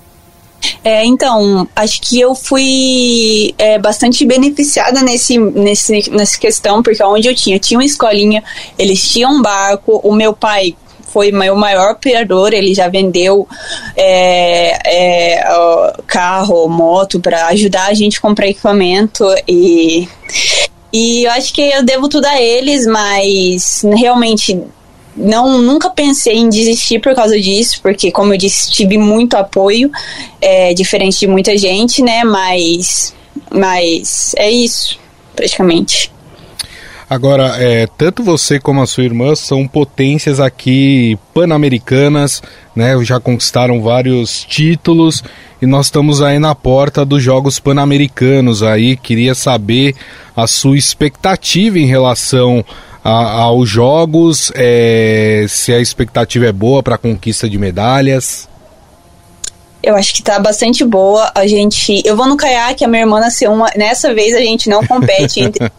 É, 0.84 1.04
então, 1.04 1.66
acho 1.74 2.00
que 2.00 2.20
eu 2.20 2.34
fui 2.34 3.54
é, 3.58 3.78
bastante 3.78 4.24
beneficiada 4.24 5.02
nesse, 5.02 5.38
nesse, 5.38 6.10
nessa 6.10 6.38
questão, 6.38 6.82
porque 6.82 7.02
onde 7.02 7.28
eu 7.28 7.34
tinha, 7.34 7.58
tinha 7.58 7.78
uma 7.78 7.84
escolinha, 7.84 8.42
eles 8.78 9.02
tinham 9.10 9.32
um 9.32 9.42
barco, 9.42 10.00
o 10.04 10.14
meu 10.14 10.32
pai 10.32 10.74
foi 11.12 11.32
meu 11.32 11.56
maior 11.56 11.92
operador, 11.92 12.52
ele 12.52 12.74
já 12.74 12.88
vendeu 12.88 13.46
é, 13.96 14.78
é, 14.86 15.96
carro, 16.06 16.68
moto 16.68 17.20
para 17.20 17.46
ajudar 17.48 17.86
a 17.86 17.94
gente 17.94 18.18
a 18.18 18.20
comprar 18.20 18.48
equipamento 18.48 19.24
e 19.46 20.08
e 20.92 21.24
eu 21.24 21.30
acho 21.32 21.52
que 21.54 21.62
eu 21.62 21.84
devo 21.84 22.08
tudo 22.08 22.24
a 22.24 22.40
eles, 22.40 22.84
mas 22.84 23.82
realmente 23.96 24.60
não 25.16 25.58
nunca 25.58 25.90
pensei 25.90 26.36
em 26.36 26.48
desistir 26.48 27.00
por 27.00 27.14
causa 27.14 27.38
disso, 27.38 27.80
porque 27.82 28.10
como 28.10 28.34
eu 28.34 28.38
disse, 28.38 28.72
tive 28.72 28.98
muito 28.98 29.34
apoio, 29.34 29.90
é, 30.40 30.74
diferente 30.74 31.20
de 31.20 31.26
muita 31.26 31.56
gente, 31.56 32.02
né? 32.02 32.24
Mas, 32.24 33.14
mas 33.50 34.34
é 34.36 34.50
isso, 34.50 34.98
praticamente. 35.36 36.10
Agora, 37.10 37.56
é, 37.58 37.88
tanto 37.98 38.22
você 38.22 38.60
como 38.60 38.80
a 38.80 38.86
sua 38.86 39.02
irmã 39.02 39.34
são 39.34 39.66
potências 39.66 40.38
aqui 40.38 41.18
pan-americanas, 41.34 42.40
né? 42.72 42.96
Já 43.02 43.18
conquistaram 43.18 43.82
vários 43.82 44.44
títulos 44.44 45.24
e 45.60 45.66
nós 45.66 45.86
estamos 45.86 46.22
aí 46.22 46.38
na 46.38 46.54
porta 46.54 47.04
dos 47.04 47.20
Jogos 47.20 47.58
Pan-Americanos 47.58 48.62
aí. 48.62 48.96
Queria 48.96 49.34
saber 49.34 49.96
a 50.36 50.46
sua 50.46 50.78
expectativa 50.78 51.80
em 51.80 51.86
relação 51.86 52.64
a, 53.02 53.40
aos 53.42 53.68
Jogos, 53.68 54.52
é, 54.54 55.46
se 55.48 55.72
a 55.72 55.80
expectativa 55.80 56.46
é 56.46 56.52
boa 56.52 56.80
para 56.80 56.94
a 56.94 56.98
conquista 56.98 57.50
de 57.50 57.58
medalhas. 57.58 58.48
Eu 59.82 59.96
acho 59.96 60.14
que 60.14 60.22
tá 60.22 60.38
bastante 60.38 60.84
boa. 60.84 61.32
A 61.34 61.44
gente. 61.48 62.02
Eu 62.04 62.16
vou 62.16 62.28
no 62.28 62.36
caiaque, 62.36 62.84
a 62.84 62.88
minha 62.88 63.02
irmã 63.02 63.18
nasceu 63.18 63.50
uma. 63.50 63.68
Nessa 63.76 64.14
vez 64.14 64.32
a 64.36 64.40
gente 64.40 64.68
não 64.68 64.86
compete 64.86 65.40
entre. 65.42 65.72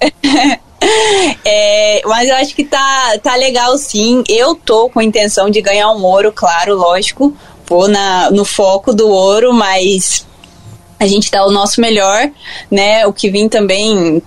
é, 1.44 2.02
mas 2.04 2.28
eu 2.28 2.36
acho 2.36 2.54
que 2.54 2.64
tá, 2.64 3.18
tá 3.22 3.34
legal 3.36 3.76
sim. 3.76 4.22
Eu 4.28 4.54
tô 4.54 4.88
com 4.88 5.00
a 5.00 5.04
intenção 5.04 5.50
de 5.50 5.60
ganhar 5.60 5.90
um 5.90 6.04
ouro, 6.04 6.32
claro, 6.32 6.76
lógico. 6.76 7.34
Vou 7.66 7.88
na, 7.88 8.30
no 8.30 8.44
foco 8.44 8.94
do 8.94 9.08
ouro, 9.08 9.52
mas 9.52 10.26
a 10.98 11.06
gente 11.06 11.30
dá 11.30 11.44
o 11.46 11.52
nosso 11.52 11.80
melhor, 11.80 12.30
né? 12.70 13.06
O 13.06 13.12
que 13.12 13.30
vim 13.30 13.48
também. 13.48 14.22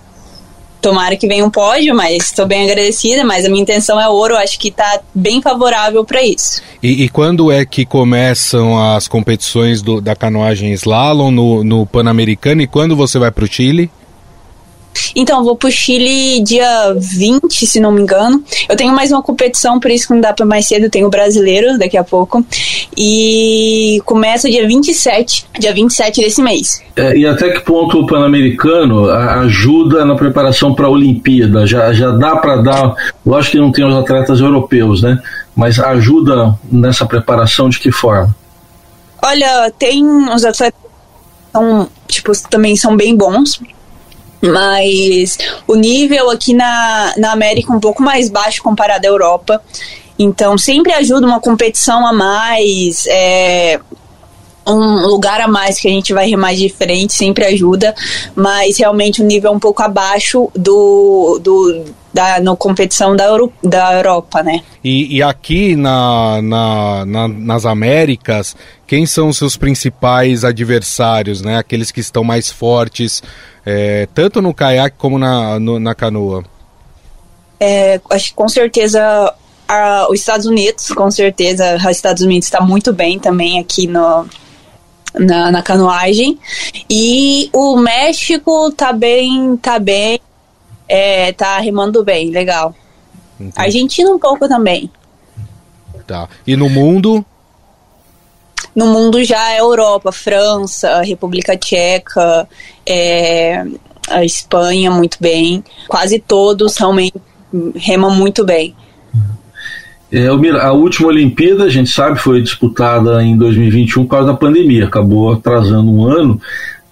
Tomara 0.80 1.14
que 1.16 1.28
venha 1.28 1.46
um 1.46 1.50
pódio, 1.50 1.94
mas 1.94 2.24
estou 2.24 2.44
bem 2.44 2.64
agradecida. 2.64 3.24
Mas 3.24 3.44
a 3.44 3.48
minha 3.48 3.62
intenção 3.62 4.00
é 4.00 4.08
ouro, 4.08 4.36
acho 4.36 4.58
que 4.58 4.66
está 4.66 5.00
bem 5.14 5.40
favorável 5.40 6.04
para 6.04 6.24
isso. 6.24 6.60
E, 6.82 7.04
e, 7.04 7.08
quando 7.08 7.52
é 7.52 7.64
que 7.64 7.86
começam 7.86 8.76
as 8.92 9.06
competições 9.06 9.80
do, 9.80 10.00
da 10.00 10.16
canoagem 10.16 10.72
slalom 10.72 11.30
no, 11.30 11.62
no 11.62 11.86
Pan-Americano 11.86 12.62
e 12.62 12.66
quando 12.66 12.96
você 12.96 13.16
vai 13.16 13.30
para 13.30 13.44
o 13.44 13.46
Chile? 13.46 13.88
Então, 15.14 15.44
vou 15.44 15.56
pro 15.56 15.70
Chile 15.70 16.42
dia 16.42 16.94
20, 16.96 17.66
se 17.66 17.80
não 17.80 17.92
me 17.92 18.00
engano. 18.00 18.42
Eu 18.68 18.76
tenho 18.76 18.94
mais 18.94 19.10
uma 19.10 19.22
competição, 19.22 19.78
por 19.78 19.90
isso 19.90 20.06
que 20.06 20.14
não 20.14 20.20
dá 20.20 20.32
pra 20.32 20.46
mais 20.46 20.66
cedo. 20.66 20.84
Eu 20.84 20.90
tenho 20.90 21.06
o 21.06 21.10
brasileiro 21.10 21.78
daqui 21.78 21.96
a 21.96 22.04
pouco. 22.04 22.44
E 22.96 24.00
começa 24.04 24.50
dia 24.50 24.66
27, 24.66 25.46
dia 25.58 25.72
27 25.72 26.20
desse 26.20 26.42
mês. 26.42 26.82
É, 26.96 27.16
e 27.16 27.26
até 27.26 27.50
que 27.50 27.60
ponto 27.60 28.00
o 28.00 28.06
Pan-Americano 28.06 29.10
ajuda 29.10 30.04
na 30.04 30.14
preparação 30.14 30.74
para 30.74 30.86
a 30.86 30.90
Olimpíada? 30.90 31.66
Já, 31.66 31.92
já 31.92 32.10
dá 32.10 32.36
para 32.36 32.56
dar. 32.56 32.94
Lógico 33.24 33.52
que 33.52 33.60
não 33.60 33.72
tem 33.72 33.86
os 33.86 33.94
atletas 33.94 34.40
europeus, 34.40 35.02
né? 35.02 35.20
Mas 35.54 35.78
ajuda 35.78 36.54
nessa 36.70 37.04
preparação 37.04 37.68
de 37.68 37.78
que 37.78 37.92
forma? 37.92 38.34
Olha, 39.22 39.70
tem 39.78 40.04
os 40.04 40.44
atletas 40.44 40.80
que 40.82 41.52
são, 41.52 41.88
tipo, 42.08 42.32
também 42.48 42.74
são 42.76 42.96
bem 42.96 43.16
bons 43.16 43.60
mas 44.42 45.38
o 45.66 45.74
nível 45.76 46.30
aqui 46.30 46.52
na, 46.52 47.14
na 47.16 47.32
América 47.32 47.72
é 47.72 47.76
um 47.76 47.80
pouco 47.80 48.02
mais 48.02 48.28
baixo 48.28 48.62
comparado 48.62 49.06
à 49.06 49.08
Europa. 49.08 49.62
Então 50.18 50.58
sempre 50.58 50.92
ajuda 50.92 51.26
uma 51.26 51.40
competição 51.40 52.06
a 52.06 52.12
mais, 52.12 53.06
é, 53.06 53.80
um 54.66 55.06
lugar 55.06 55.40
a 55.40 55.48
mais 55.48 55.78
que 55.78 55.88
a 55.88 55.90
gente 55.90 56.12
vai 56.12 56.28
remar 56.28 56.54
diferente, 56.54 57.14
sempre 57.14 57.44
ajuda, 57.46 57.94
mas 58.34 58.78
realmente 58.78 59.22
o 59.22 59.24
nível 59.24 59.52
é 59.52 59.54
um 59.54 59.60
pouco 59.60 59.82
abaixo 59.82 60.50
do, 60.54 61.38
do 61.42 61.84
da 62.12 62.40
no 62.40 62.56
competição 62.56 63.16
da, 63.16 63.24
Euro, 63.24 63.52
da 63.62 63.94
Europa, 63.94 64.42
né? 64.42 64.62
E, 64.84 65.16
e 65.16 65.22
aqui 65.22 65.74
na, 65.74 66.40
na, 66.42 67.06
na, 67.06 67.28
nas 67.28 67.64
Américas, 67.64 68.54
quem 68.86 69.06
são 69.06 69.28
os 69.28 69.38
seus 69.38 69.56
principais 69.56 70.44
adversários, 70.44 71.40
né? 71.40 71.58
Aqueles 71.58 71.90
que 71.90 72.00
estão 72.00 72.22
mais 72.22 72.50
fortes, 72.50 73.22
é, 73.64 74.06
tanto 74.14 74.42
no 74.42 74.52
caiaque 74.52 74.96
como 74.98 75.18
na, 75.18 75.58
no, 75.58 75.78
na 75.78 75.94
canoa? 75.94 76.44
É, 77.58 78.00
acho 78.10 78.28
que 78.28 78.34
com 78.34 78.48
certeza 78.48 79.32
a, 79.68 80.06
os 80.10 80.20
Estados 80.20 80.46
Unidos, 80.46 80.88
com 80.88 81.10
certeza, 81.10 81.76
os 81.76 81.96
Estados 81.96 82.22
Unidos 82.22 82.46
está 82.46 82.60
muito 82.60 82.92
bem 82.92 83.18
também 83.18 83.58
aqui 83.58 83.86
no, 83.86 84.26
na, 85.14 85.50
na, 85.50 85.62
canoagem. 85.62 86.38
E 86.90 87.48
o 87.52 87.76
México 87.76 88.70
tá 88.72 88.92
bem, 88.92 89.56
tá 89.56 89.78
bem, 89.78 90.20
é, 90.88 91.32
tá 91.32 91.58
remando 91.58 92.04
bem, 92.04 92.30
legal. 92.30 92.74
Entendi. 93.38 93.54
Argentina 93.56 94.10
um 94.10 94.18
pouco 94.18 94.48
também. 94.48 94.90
Tá. 96.06 96.28
E 96.46 96.56
no 96.56 96.68
mundo? 96.68 97.24
No 98.74 98.86
mundo 98.86 99.22
já 99.22 99.52
é 99.52 99.60
Europa, 99.60 100.10
França, 100.12 101.02
República 101.02 101.56
Tcheca, 101.56 102.48
é, 102.86 103.64
a 104.08 104.24
Espanha 104.24 104.90
muito 104.90 105.18
bem. 105.20 105.62
Quase 105.88 106.18
todos 106.18 106.76
realmente 106.76 107.14
remam 107.74 108.10
muito 108.10 108.44
bem. 108.44 108.74
É, 110.10 110.26
a 110.26 110.72
última 110.72 111.08
Olimpíada, 111.08 111.64
a 111.64 111.70
gente 111.70 111.90
sabe, 111.90 112.18
foi 112.18 112.42
disputada 112.42 113.22
em 113.22 113.36
2021 113.36 114.04
por 114.04 114.10
causa 114.10 114.26
da 114.26 114.34
pandemia, 114.34 114.84
acabou 114.84 115.32
atrasando 115.32 115.90
um 115.90 116.06
ano. 116.06 116.38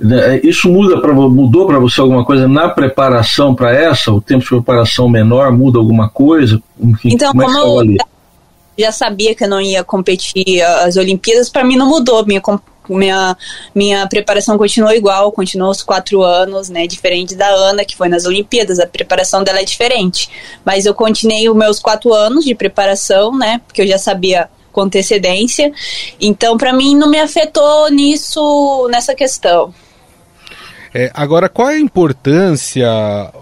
Né, 0.00 0.40
isso 0.42 0.70
muda 0.70 0.98
pra, 0.98 1.12
mudou 1.12 1.66
para 1.66 1.78
você 1.78 2.00
alguma 2.00 2.24
coisa 2.24 2.48
na 2.48 2.70
preparação 2.70 3.54
para 3.54 3.74
essa? 3.74 4.10
O 4.10 4.20
tempo 4.20 4.42
de 4.42 4.48
preparação 4.48 5.08
menor 5.08 5.52
muda 5.52 5.78
alguma 5.78 6.08
coisa? 6.08 6.60
Enfim, 6.80 7.10
então, 7.12 7.32
como, 7.32 7.42
é 7.42 7.46
como 7.46 7.82
eu 7.82 7.96
já 8.78 8.90
sabia 8.90 9.34
que 9.34 9.44
eu 9.44 9.48
não 9.48 9.60
ia 9.60 9.84
competir 9.84 10.62
as 10.62 10.96
Olimpíadas, 10.96 11.50
para 11.50 11.62
mim 11.62 11.76
não 11.76 11.86
mudou. 11.86 12.24
Minha, 12.24 12.40
minha, 12.88 13.36
minha 13.74 14.06
preparação 14.08 14.56
continuou 14.56 14.94
igual, 14.94 15.30
continuou 15.30 15.70
os 15.70 15.82
quatro 15.82 16.22
anos, 16.22 16.70
né? 16.70 16.86
Diferente 16.86 17.34
da 17.34 17.48
Ana, 17.48 17.84
que 17.84 17.94
foi 17.94 18.08
nas 18.08 18.24
Olimpíadas, 18.24 18.80
a 18.80 18.86
preparação 18.86 19.44
dela 19.44 19.60
é 19.60 19.64
diferente. 19.64 20.30
Mas 20.64 20.86
eu 20.86 20.94
continuei 20.94 21.48
os 21.48 21.56
meus 21.56 21.78
quatro 21.78 22.14
anos 22.14 22.44
de 22.44 22.54
preparação, 22.54 23.36
né? 23.36 23.60
Porque 23.66 23.82
eu 23.82 23.86
já 23.86 23.98
sabia 23.98 24.48
com 24.72 24.82
antecedência. 24.82 25.72
Então, 26.20 26.56
para 26.56 26.72
mim, 26.72 26.96
não 26.96 27.10
me 27.10 27.18
afetou 27.18 27.90
nisso, 27.90 28.88
nessa 28.90 29.14
questão. 29.14 29.74
É, 30.92 31.10
agora, 31.14 31.48
qual 31.48 31.70
é 31.70 31.74
a 31.74 31.80
importância, 31.80 32.88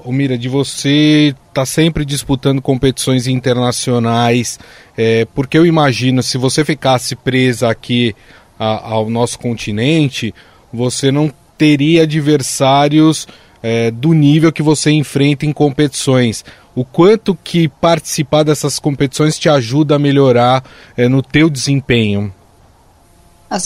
Mira, 0.07 0.37
de 0.37 0.49
você 0.49 1.29
estar 1.29 1.63
tá 1.63 1.67
sempre 1.67 2.05
disputando 2.05 2.61
competições 2.61 3.27
internacionais? 3.27 4.59
É, 4.97 5.27
porque 5.35 5.57
eu 5.57 5.65
imagino, 5.65 6.23
se 6.23 6.37
você 6.37 6.63
ficasse 6.63 7.17
presa 7.17 7.71
aqui 7.71 8.15
a, 8.59 8.91
ao 8.91 9.09
nosso 9.09 9.39
continente, 9.39 10.35
você 10.71 11.11
não 11.11 11.33
teria 11.57 12.03
adversários 12.03 13.27
é, 13.63 13.91
do 13.91 14.13
nível 14.13 14.53
que 14.53 14.63
você 14.63 14.91
enfrenta 14.91 15.47
em 15.47 15.53
competições. 15.53 16.45
O 16.75 16.85
quanto 16.85 17.35
que 17.35 17.67
participar 17.67 18.43
dessas 18.43 18.79
competições 18.79 19.39
te 19.39 19.49
ajuda 19.49 19.97
a 19.97 19.99
melhorar 19.99 20.63
é, 20.97 21.09
no 21.09 21.23
teu 21.23 21.49
desempenho? 21.49 22.33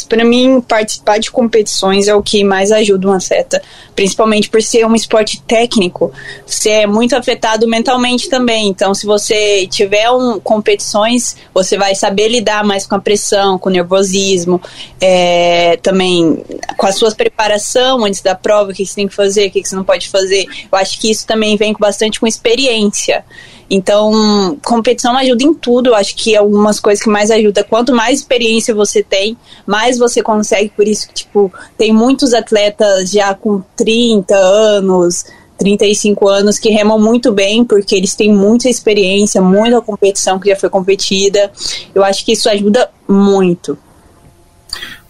Para 0.08 0.24
mim, 0.24 0.60
participar 0.60 1.18
de 1.18 1.30
competições 1.30 2.06
é 2.06 2.14
o 2.14 2.22
que 2.22 2.44
mais 2.44 2.70
ajuda 2.70 3.08
um 3.08 3.12
atleta, 3.12 3.60
principalmente 3.96 4.48
por 4.48 4.62
ser 4.62 4.86
um 4.86 4.94
esporte 4.94 5.42
técnico. 5.42 6.12
Você 6.46 6.70
é 6.70 6.86
muito 6.86 7.16
afetado 7.16 7.66
mentalmente 7.66 8.28
também. 8.28 8.68
Então, 8.68 8.94
se 8.94 9.04
você 9.04 9.66
tiver 9.66 10.08
um, 10.10 10.38
competições, 10.38 11.36
você 11.52 11.76
vai 11.76 11.96
saber 11.96 12.28
lidar 12.28 12.64
mais 12.64 12.86
com 12.86 12.94
a 12.94 13.00
pressão, 13.00 13.58
com 13.58 13.68
o 13.68 13.72
nervosismo, 13.72 14.60
é, 15.00 15.76
também 15.82 16.44
com 16.76 16.86
a 16.86 16.92
sua 16.92 17.12
preparação 17.12 18.04
antes 18.04 18.20
da 18.20 18.36
prova, 18.36 18.70
o 18.70 18.74
que 18.74 18.86
você 18.86 18.94
tem 18.94 19.08
que 19.08 19.14
fazer, 19.14 19.48
o 19.48 19.50
que 19.50 19.64
você 19.64 19.74
não 19.74 19.84
pode 19.84 20.08
fazer. 20.08 20.46
Eu 20.70 20.78
acho 20.78 21.00
que 21.00 21.10
isso 21.10 21.26
também 21.26 21.56
vem 21.56 21.72
com 21.72 21.80
bastante 21.80 22.20
com 22.20 22.26
experiência. 22.26 23.24
Então, 23.74 24.58
competição 24.62 25.16
ajuda 25.16 25.44
em 25.44 25.54
tudo. 25.54 25.88
Eu 25.88 25.94
acho 25.94 26.14
que 26.14 26.36
algumas 26.36 26.78
coisas 26.78 27.02
que 27.02 27.08
mais 27.08 27.30
ajuda. 27.30 27.64
Quanto 27.64 27.94
mais 27.94 28.18
experiência 28.18 28.74
você 28.74 29.02
tem, 29.02 29.34
mais 29.66 29.98
você 29.98 30.22
consegue. 30.22 30.68
Por 30.76 30.86
isso 30.86 31.08
que, 31.08 31.14
tipo, 31.14 31.50
tem 31.78 31.90
muitos 31.90 32.34
atletas 32.34 33.10
já 33.10 33.34
com 33.34 33.62
30 33.74 34.36
anos, 34.36 35.24
35 35.56 36.28
anos 36.28 36.58
que 36.58 36.68
remam 36.68 36.98
muito 36.98 37.32
bem, 37.32 37.64
porque 37.64 37.94
eles 37.94 38.14
têm 38.14 38.30
muita 38.30 38.68
experiência, 38.68 39.40
muita 39.40 39.80
competição 39.80 40.38
que 40.38 40.50
já 40.50 40.56
foi 40.56 40.68
competida. 40.68 41.50
Eu 41.94 42.04
acho 42.04 42.26
que 42.26 42.32
isso 42.32 42.50
ajuda 42.50 42.90
muito. 43.08 43.78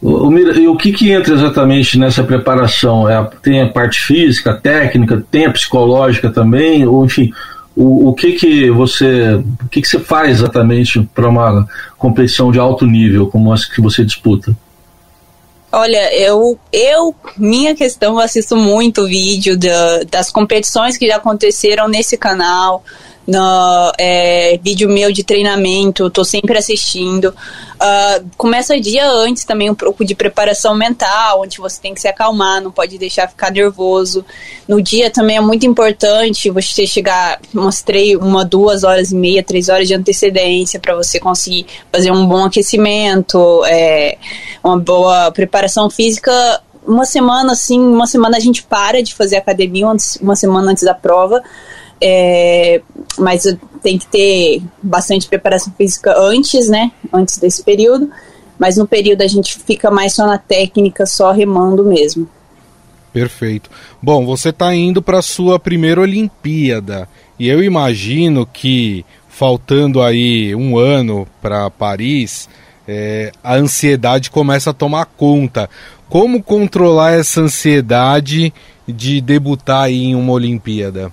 O, 0.01 0.33
e 0.39 0.69
o 0.69 0.77
que, 0.77 0.93
que 0.93 1.11
entra 1.11 1.35
exatamente 1.35 1.99
nessa 1.99 2.23
preparação? 2.23 3.09
É, 3.09 3.29
tem 3.43 3.61
a 3.61 3.69
parte 3.69 3.99
física, 3.99 4.55
técnica, 4.55 5.25
tem 5.33 5.47
a 5.47 5.51
psicológica 5.51 6.31
também, 6.31 6.87
ou 6.87 7.05
enfim, 7.05 7.33
o, 7.77 8.11
o 8.11 8.15
que 8.15 8.33
que 8.33 8.71
você 8.71 9.35
o 9.35 9.69
que 9.69 9.81
que 9.81 9.89
você 9.89 9.99
faz 9.99 10.39
exatamente 10.41 11.01
para 11.15 11.29
uma 11.29 11.67
competição 11.97 12.51
de 12.51 12.59
alto 12.59 12.87
nível 12.87 13.29
como 13.29 13.53
essa 13.53 13.69
que 13.73 13.81
você 13.81 14.05
disputa? 14.05 14.57
Olha, 15.75 16.15
eu, 16.15 16.59
eu, 16.71 17.15
minha 17.35 17.75
questão, 17.75 18.15
eu 18.15 18.21
assisto 18.21 18.55
muito 18.55 19.07
vídeo 19.07 19.59
da, 19.59 20.03
das 20.03 20.31
competições 20.31 20.99
que 20.99 21.09
já 21.09 21.17
aconteceram 21.17 21.89
nesse 21.89 22.19
canal, 22.19 22.85
no 23.27 23.93
é, 23.99 24.59
vídeo 24.63 24.89
meu 24.89 25.13
de 25.13 25.23
treinamento, 25.23 26.11
tô 26.11 26.25
sempre 26.25 26.59
assistindo. 26.59 27.35
Uh, 27.75 28.29
começa 28.37 28.79
dia 28.81 29.09
antes 29.11 29.45
também 29.45 29.71
um 29.71 29.75
pouco 29.75 30.05
de 30.05 30.15
preparação 30.15 30.75
mental, 30.75 31.41
onde 31.41 31.59
você 31.59 31.81
tem 31.81 31.95
que 31.95 32.01
se 32.01 32.09
acalmar, 32.09 32.61
não 32.61 32.71
pode 32.71 32.99
deixar 32.99 33.29
ficar 33.29 33.51
nervoso. 33.51 34.25
No 34.67 34.83
dia 34.83 35.11
também 35.11 35.37
é 35.37 35.41
muito 35.41 35.67
importante 35.67 36.51
você 36.51 36.87
chegar 36.87 37.41
umas 37.55 37.83
três, 37.83 38.17
uma, 38.17 38.45
duas 38.45 38.85
horas 38.85 39.13
e 39.13 39.17
meia, 39.17 39.43
três 39.43 39.69
horas 39.69 39.87
de 39.87 39.95
antecedência 39.95 40.81
para 40.81 40.95
você 40.95 41.21
conseguir 41.21 41.67
fazer 41.93 42.11
um 42.11 42.27
bom 42.27 42.45
aquecimento, 42.45 43.65
é, 43.67 44.19
uma 44.63 44.79
boa 44.79 45.31
preparação 45.31 45.89
física 45.89 46.33
uma 46.85 47.05
semana 47.05 47.53
assim, 47.53 47.79
uma 47.79 48.07
semana 48.07 48.37
a 48.37 48.41
gente 48.41 48.65
para 48.65 49.03
de 49.03 49.15
fazer 49.15 49.37
academia, 49.37 49.87
uma 50.21 50.35
semana 50.35 50.73
antes 50.73 50.83
da 50.83 50.95
prova, 50.95 51.41
é, 52.03 52.83
mas 53.19 53.45
tem 53.83 53.99
que 53.99 54.07
ter 54.07 54.63
bastante 54.83 55.29
preparação 55.29 55.73
física 55.77 56.15
antes, 56.19 56.69
né? 56.69 56.91
Antes 57.13 57.39
desse 57.39 57.63
período. 57.63 58.11
Mas 58.59 58.77
no 58.77 58.87
período 58.87 59.23
a 59.23 59.27
gente 59.27 59.59
fica 59.59 59.91
mais 59.91 60.15
só 60.15 60.27
na 60.27 60.39
técnica, 60.39 61.07
só 61.07 61.33
remando 61.33 61.85
mesmo. 61.85 62.29
Perfeito. 63.13 63.71
Bom, 64.01 64.25
você 64.25 64.49
está 64.49 64.75
indo 64.75 65.03
para 65.03 65.19
a 65.19 65.23
sua 65.23 65.59
primeira 65.59 66.01
Olimpíada 66.01 67.09
e 67.39 67.49
eu 67.49 67.63
imagino 67.63 68.47
que 68.47 69.05
faltando 69.29 70.03
aí 70.03 70.55
um 70.55 70.79
ano 70.79 71.27
para 71.41 71.69
Paris, 71.71 72.49
é, 72.87 73.33
a 73.43 73.55
ansiedade 73.55 74.31
começa 74.31 74.71
a 74.71 74.75
tomar 74.75 75.07
conta. 75.07 75.69
Como 76.09 76.43
controlar 76.43 77.13
essa 77.13 77.41
ansiedade 77.41 78.53
de 78.87 79.21
debutar 79.21 79.91
em 79.91 80.15
uma 80.15 80.33
Olimpíada? 80.33 81.13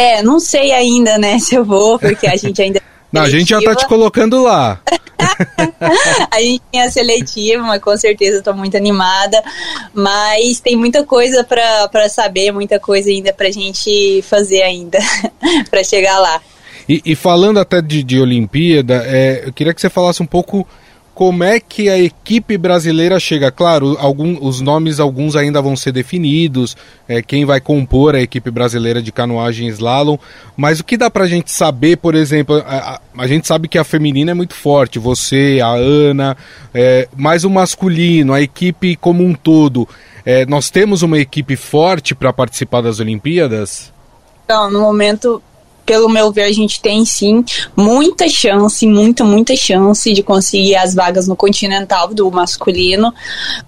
É, 0.00 0.22
não 0.22 0.40
sei 0.40 0.72
ainda, 0.72 1.18
né, 1.18 1.38
se 1.38 1.54
eu 1.54 1.62
vou, 1.62 1.98
porque 1.98 2.26
a 2.26 2.34
gente 2.34 2.62
ainda. 2.62 2.80
não, 3.12 3.20
a 3.20 3.28
gente 3.28 3.50
já 3.50 3.60
tá 3.60 3.74
te 3.74 3.86
colocando 3.86 4.42
lá. 4.42 4.80
a 6.32 6.40
gente 6.40 6.62
tinha 6.72 6.90
seletiva, 6.90 7.62
mas 7.62 7.82
com 7.82 7.94
certeza 7.98 8.38
estou 8.38 8.54
muito 8.54 8.78
animada. 8.78 9.42
Mas 9.92 10.58
tem 10.58 10.74
muita 10.74 11.04
coisa 11.04 11.44
para 11.44 12.08
saber, 12.08 12.50
muita 12.50 12.80
coisa 12.80 13.10
ainda 13.10 13.30
para 13.30 13.48
a 13.48 13.50
gente 13.50 14.22
fazer 14.22 14.62
ainda, 14.62 14.98
para 15.70 15.84
chegar 15.84 16.18
lá. 16.18 16.40
E, 16.88 17.02
e, 17.04 17.14
falando 17.14 17.60
até 17.60 17.82
de, 17.82 18.02
de 18.02 18.18
Olimpíada, 18.18 19.02
é, 19.06 19.42
eu 19.44 19.52
queria 19.52 19.74
que 19.74 19.82
você 19.82 19.90
falasse 19.90 20.22
um 20.22 20.26
pouco 20.26 20.66
como 21.20 21.44
é 21.44 21.60
que 21.60 21.90
a 21.90 21.98
equipe 21.98 22.56
brasileira 22.56 23.20
chega? 23.20 23.50
Claro, 23.50 23.94
algum, 24.00 24.38
os 24.40 24.62
nomes, 24.62 24.98
alguns 24.98 25.36
ainda 25.36 25.60
vão 25.60 25.76
ser 25.76 25.92
definidos, 25.92 26.74
é, 27.06 27.20
quem 27.20 27.44
vai 27.44 27.60
compor 27.60 28.14
a 28.14 28.22
equipe 28.22 28.50
brasileira 28.50 29.02
de 29.02 29.12
canoagem 29.12 29.68
slalom, 29.68 30.16
mas 30.56 30.80
o 30.80 30.84
que 30.84 30.96
dá 30.96 31.10
pra 31.10 31.26
gente 31.26 31.50
saber, 31.50 31.98
por 31.98 32.14
exemplo, 32.14 32.64
a, 32.66 32.94
a, 32.94 33.00
a 33.18 33.26
gente 33.26 33.46
sabe 33.46 33.68
que 33.68 33.76
a 33.76 33.84
feminina 33.84 34.30
é 34.30 34.34
muito 34.34 34.54
forte, 34.54 34.98
você, 34.98 35.60
a 35.62 35.72
Ana, 35.72 36.38
é, 36.72 37.06
mas 37.14 37.44
o 37.44 37.50
masculino, 37.50 38.32
a 38.32 38.40
equipe 38.40 38.96
como 38.96 39.22
um 39.22 39.34
todo, 39.34 39.86
é, 40.24 40.46
nós 40.46 40.70
temos 40.70 41.02
uma 41.02 41.18
equipe 41.18 41.54
forte 41.54 42.14
para 42.14 42.32
participar 42.32 42.80
das 42.80 42.98
Olimpíadas? 42.98 43.92
Então, 44.46 44.70
no 44.70 44.80
momento 44.80 45.42
pelo 45.84 46.08
meu 46.08 46.30
ver, 46.30 46.44
a 46.44 46.52
gente 46.52 46.80
tem 46.80 47.04
sim 47.04 47.44
muita 47.76 48.28
chance, 48.28 48.86
muita, 48.86 49.24
muita 49.24 49.56
chance 49.56 50.12
de 50.12 50.22
conseguir 50.22 50.76
as 50.76 50.94
vagas 50.94 51.26
no 51.26 51.36
continental 51.36 52.08
do 52.08 52.30
masculino, 52.30 53.12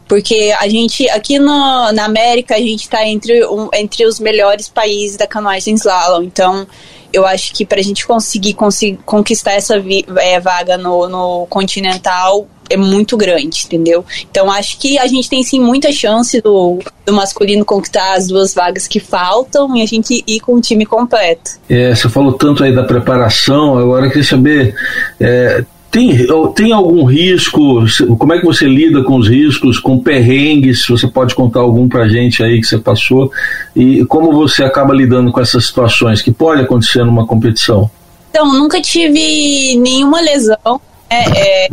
porque 0.06 0.54
a 0.58 0.68
gente, 0.68 1.08
aqui 1.10 1.38
no, 1.38 1.92
na 1.92 2.04
América, 2.04 2.54
a 2.54 2.60
gente 2.60 2.82
está 2.82 3.06
entre, 3.06 3.44
um, 3.46 3.68
entre 3.72 4.06
os 4.06 4.20
melhores 4.20 4.68
países 4.68 5.16
da 5.16 5.26
canoagem 5.26 5.74
slalom, 5.74 6.22
então 6.22 6.66
eu 7.12 7.26
acho 7.26 7.52
que 7.52 7.64
para 7.66 7.78
a 7.78 7.82
gente 7.82 8.06
conseguir, 8.06 8.54
conseguir 8.54 8.98
conquistar 9.04 9.52
essa 9.52 9.78
vi, 9.78 10.04
é, 10.16 10.40
vaga 10.40 10.78
no, 10.78 11.08
no 11.08 11.46
continental, 11.46 12.46
é 12.72 12.76
muito 12.76 13.16
grande, 13.16 13.62
entendeu? 13.64 14.04
Então 14.30 14.50
acho 14.50 14.78
que 14.78 14.98
a 14.98 15.06
gente 15.06 15.28
tem 15.28 15.42
sim 15.42 15.60
muita 15.60 15.92
chance 15.92 16.40
do, 16.40 16.78
do 17.06 17.12
masculino 17.12 17.64
conquistar 17.64 18.14
as 18.14 18.28
duas 18.28 18.54
vagas 18.54 18.86
que 18.86 19.00
faltam 19.00 19.76
e 19.76 19.82
a 19.82 19.86
gente 19.86 20.24
ir 20.26 20.40
com 20.40 20.54
o 20.54 20.60
time 20.60 20.86
completo. 20.86 21.52
É, 21.68 21.94
você 21.94 22.08
falou 22.08 22.32
tanto 22.32 22.64
aí 22.64 22.74
da 22.74 22.84
preparação, 22.84 23.78
agora 23.78 24.06
eu 24.06 24.10
queria 24.10 24.24
saber. 24.24 24.74
É, 25.20 25.64
tem, 25.92 26.26
tem 26.54 26.72
algum 26.72 27.04
risco? 27.04 27.84
Como 28.18 28.32
é 28.32 28.38
que 28.38 28.46
você 28.46 28.66
lida 28.66 29.04
com 29.04 29.16
os 29.16 29.28
riscos, 29.28 29.78
com 29.78 29.98
perrengues? 29.98 30.86
Você 30.88 31.06
pode 31.06 31.34
contar 31.34 31.60
algum 31.60 31.86
pra 31.86 32.08
gente 32.08 32.42
aí 32.42 32.58
que 32.58 32.66
você 32.66 32.78
passou? 32.78 33.30
E 33.76 34.02
como 34.06 34.32
você 34.32 34.64
acaba 34.64 34.94
lidando 34.94 35.30
com 35.30 35.38
essas 35.38 35.66
situações 35.66 36.22
que 36.22 36.30
pode 36.30 36.62
acontecer 36.62 37.04
numa 37.04 37.26
competição? 37.26 37.90
Então, 38.30 38.50
nunca 38.54 38.80
tive 38.80 39.76
nenhuma 39.76 40.22
lesão. 40.22 40.80
Né? 41.10 41.24
É, 41.36 41.68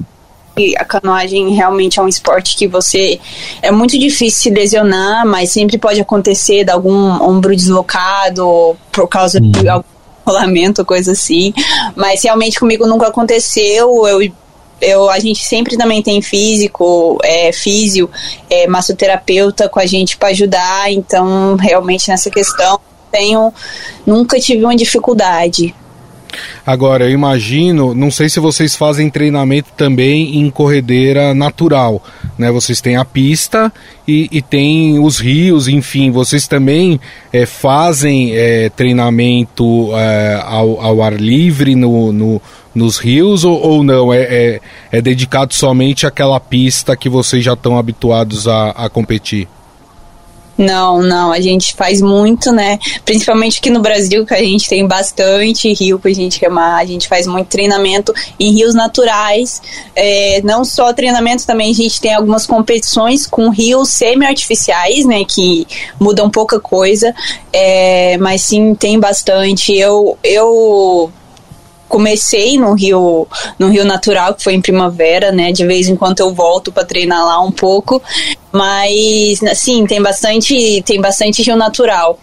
a 0.78 0.86
canoagem 0.86 1.54
realmente 1.54 2.00
é 2.00 2.04
um 2.04 2.08
esporte 2.08 2.56
que 2.56 2.68
você 2.68 3.20
é 3.62 3.72
muito 3.72 3.98
difícil 3.98 4.40
se 4.42 4.50
lesionar, 4.50 5.26
mas 5.26 5.52
sempre 5.52 5.78
pode 5.78 6.00
acontecer 6.00 6.64
de 6.64 6.72
algum 6.72 7.22
ombro 7.22 7.56
deslocado 7.56 8.78
por 8.92 9.08
causa 9.08 9.40
de 9.40 9.60
uhum. 9.60 9.72
algum 9.72 9.88
rolamento, 10.26 10.86
coisa 10.86 11.12
assim. 11.12 11.54
Mas 11.96 12.24
realmente 12.24 12.60
comigo 12.60 12.86
nunca 12.88 13.08
aconteceu. 13.08 14.08
Eu 14.08 14.22
eu, 14.82 15.10
a 15.10 15.20
gente 15.20 15.44
sempre 15.44 15.78
também 15.78 16.02
tem 16.02 16.22
físico, 16.22 17.18
é, 17.22 17.52
físio, 17.52 18.10
é, 18.50 18.66
massoterapeuta 18.66 19.68
com 19.68 19.78
a 19.78 19.86
gente 19.86 20.16
para 20.16 20.30
ajudar, 20.30 20.90
então 20.90 21.58
realmente 21.58 22.10
nessa 22.10 22.30
questão 22.30 22.80
tenho, 23.12 23.52
nunca 24.06 24.40
tive 24.40 24.64
uma 24.64 24.76
dificuldade. 24.76 25.76
Agora, 26.66 27.06
eu 27.06 27.12
imagino, 27.12 27.94
não 27.96 28.12
sei 28.12 28.30
se 28.30 28.40
vocês 28.40 28.76
fazem 28.76 29.10
treinamento 29.10 29.70
também 29.76 30.38
em 30.38 30.50
corredeira 30.50 31.34
natural, 31.34 32.04
né? 32.38 32.52
Vocês 32.52 32.80
têm 32.82 32.96
a 32.96 33.06
pista 33.06 33.72
e, 34.08 34.30
e 34.32 34.42
tem 34.42 35.00
os 35.00 35.20
rios, 35.20 35.68
enfim, 35.68 36.12
vocês 36.12 36.48
também 36.48 37.00
é, 37.34 37.46
fazem 37.46 38.36
é, 38.36 38.70
treinamento 38.70 39.90
é, 39.96 40.42
ao, 40.44 40.80
ao, 40.80 41.02
ar 41.02 41.14
livre 41.14 41.76
no, 41.76 42.12
no 42.12 42.42
nos 42.74 42.98
rios 42.98 43.44
ou, 43.44 43.60
ou 43.60 43.84
não? 43.84 44.14
É, 44.14 44.22
é, 44.22 44.62
é, 44.92 45.02
dedicado 45.02 45.54
somente 45.54 46.06
àquela 46.06 46.40
pista 46.40 46.96
que 46.96 47.10
vocês 47.10 47.44
já 47.44 47.54
estão 47.54 47.78
habituados 47.78 48.48
a, 48.48 48.70
a 48.70 48.90
competir? 48.90 49.48
Não, 50.60 51.02
não, 51.02 51.32
a 51.32 51.40
gente 51.40 51.74
faz 51.74 52.02
muito, 52.02 52.52
né? 52.52 52.78
Principalmente 53.06 53.60
aqui 53.60 53.70
no 53.70 53.80
Brasil, 53.80 54.26
que 54.26 54.34
a 54.34 54.44
gente 54.44 54.68
tem 54.68 54.86
bastante 54.86 55.72
rio 55.74 55.98
pra 55.98 56.12
gente 56.12 56.38
remar, 56.42 56.76
a 56.76 56.86
gente 56.86 57.08
faz 57.08 57.26
muito 57.26 57.48
treinamento 57.48 58.14
em 58.38 58.54
rios 58.54 58.76
naturais. 58.76 59.62
É, 59.96 60.42
não 60.44 60.66
só 60.66 60.92
treinamento, 60.92 61.48
também 61.48 61.72
a 61.72 61.74
gente 61.74 62.02
tem 62.02 62.14
algumas 62.14 62.46
competições 62.46 63.26
com 63.26 63.50
rios 63.50 63.88
semi-artificiais, 63.88 65.06
né? 65.06 65.24
Que 65.24 65.66
mudam 65.98 66.30
pouca 66.30 66.60
coisa, 66.60 67.16
é, 67.54 68.18
mas 68.18 68.42
sim 68.42 68.76
tem 68.76 69.00
bastante. 69.00 69.74
Eu, 69.78 70.18
eu 70.22 71.10
comecei 71.90 72.58
no 72.58 72.74
Rio, 72.74 73.28
no 73.58 73.68
Rio 73.68 73.84
Natural, 73.84 74.34
que 74.34 74.44
foi 74.44 74.54
em 74.54 74.62
primavera, 74.62 75.32
né? 75.32 75.52
De 75.52 75.66
vez 75.66 75.90
em 75.90 75.96
quando 75.96 76.20
eu 76.20 76.34
volto 76.34 76.72
para 76.72 76.86
treinar 76.86 77.26
lá 77.26 77.42
um 77.42 77.52
pouco, 77.52 78.02
mas 78.52 79.44
assim, 79.44 79.86
tem 79.86 80.02
bastante, 80.02 80.82
tem 80.86 81.02
bastante 81.02 81.42
Rio 81.42 81.58
Natural. 81.58 82.18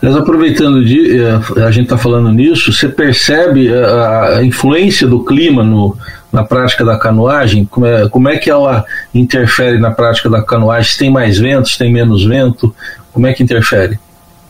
Mas 0.00 0.16
aproveitando 0.16 0.84
de 0.84 1.20
eh, 1.20 1.62
a 1.66 1.70
gente 1.70 1.84
está 1.84 1.98
falando 1.98 2.30
nisso, 2.30 2.72
você 2.72 2.88
percebe 2.88 3.68
eh, 3.68 3.84
a, 3.84 4.38
a, 4.38 4.44
influência 4.44 5.06
do 5.06 5.22
clima 5.22 5.62
no, 5.62 5.96
na 6.32 6.44
prática 6.44 6.84
da 6.84 6.98
canoagem? 6.98 7.64
Como 7.66 7.86
é, 7.86 8.08
como 8.08 8.28
é 8.28 8.38
que 8.38 8.50
ela 8.50 8.84
interfere 9.14 9.78
na 9.78 9.90
prática 9.90 10.30
da 10.30 10.42
canoagem? 10.42 10.90
Se 10.90 10.98
tem 10.98 11.10
mais 11.10 11.38
vento, 11.38 11.68
se 11.68 11.78
tem 11.78 11.92
menos 11.92 12.24
vento? 12.24 12.74
Como 13.12 13.26
é 13.26 13.34
que 13.34 13.42
interfere? 13.42 13.98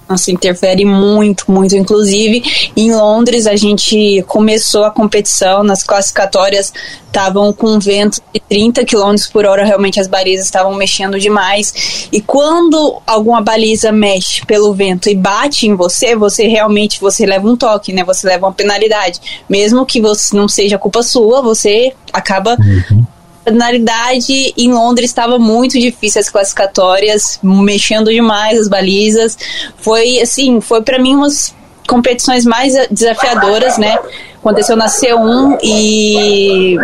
Nossa, 0.08 0.30
interfere 0.30 0.84
muito, 0.84 1.50
muito. 1.50 1.74
Inclusive, 1.76 2.70
em 2.76 2.94
Londres, 2.94 3.46
a 3.46 3.56
gente 3.56 4.22
começou 4.26 4.84
a 4.84 4.90
competição 4.90 5.62
nas 5.62 5.82
classificatórias, 5.82 6.72
estavam 7.06 7.52
com 7.52 7.78
vento 7.78 8.20
de 8.32 8.40
30 8.40 8.84
km 8.84 9.14
por 9.32 9.46
hora, 9.46 9.64
realmente 9.64 9.98
as 9.98 10.06
balizas 10.06 10.44
estavam 10.44 10.74
mexendo 10.74 11.18
demais. 11.18 12.08
E 12.12 12.20
quando 12.20 13.00
alguma 13.06 13.40
baliza 13.40 13.90
mexe 13.90 14.44
pelo 14.44 14.74
vento 14.74 15.08
e 15.08 15.14
bate 15.14 15.66
em 15.66 15.74
você, 15.74 16.14
você 16.14 16.46
realmente 16.46 17.00
você 17.00 17.24
leva 17.24 17.48
um 17.48 17.56
toque, 17.56 17.92
né? 17.92 18.04
Você 18.04 18.26
leva 18.26 18.46
uma 18.46 18.52
penalidade. 18.52 19.20
Mesmo 19.48 19.86
que 19.86 20.00
você 20.00 20.36
não 20.36 20.48
seja 20.48 20.76
culpa 20.76 21.02
sua, 21.02 21.40
você 21.40 21.94
acaba 22.12 22.56
uhum 22.58 23.13
penalidade 23.44 24.54
em 24.57 24.72
Londres 24.72 25.11
estava 25.11 25.38
muito 25.38 25.78
difícil 25.78 26.20
as 26.20 26.28
classificatórias, 26.28 27.38
mexendo 27.42 28.11
demais 28.11 28.59
as 28.59 28.68
balizas. 28.68 29.37
Foi 29.76 30.20
assim, 30.20 30.61
foi 30.61 30.83
para 30.83 30.98
mim 30.98 31.14
umas 31.14 31.54
competições 31.88 32.44
mais 32.44 32.74
desafiadoras, 32.90 33.78
né? 33.78 33.98
Aconteceu 34.37 34.76
na 34.76 34.87
C1 34.87 35.59
e 35.62 36.76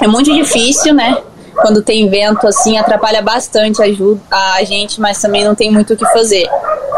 é 0.00 0.06
muito 0.06 0.32
difícil, 0.32 0.94
né? 0.94 1.16
Quando 1.54 1.82
tem 1.82 2.08
vento 2.08 2.46
assim, 2.46 2.76
atrapalha 2.78 3.22
bastante 3.22 3.82
ajuda 3.82 4.20
a 4.30 4.62
gente, 4.64 5.00
mas 5.00 5.20
também 5.20 5.44
não 5.44 5.54
tem 5.54 5.70
muito 5.70 5.94
o 5.94 5.96
que 5.96 6.04
fazer. 6.06 6.48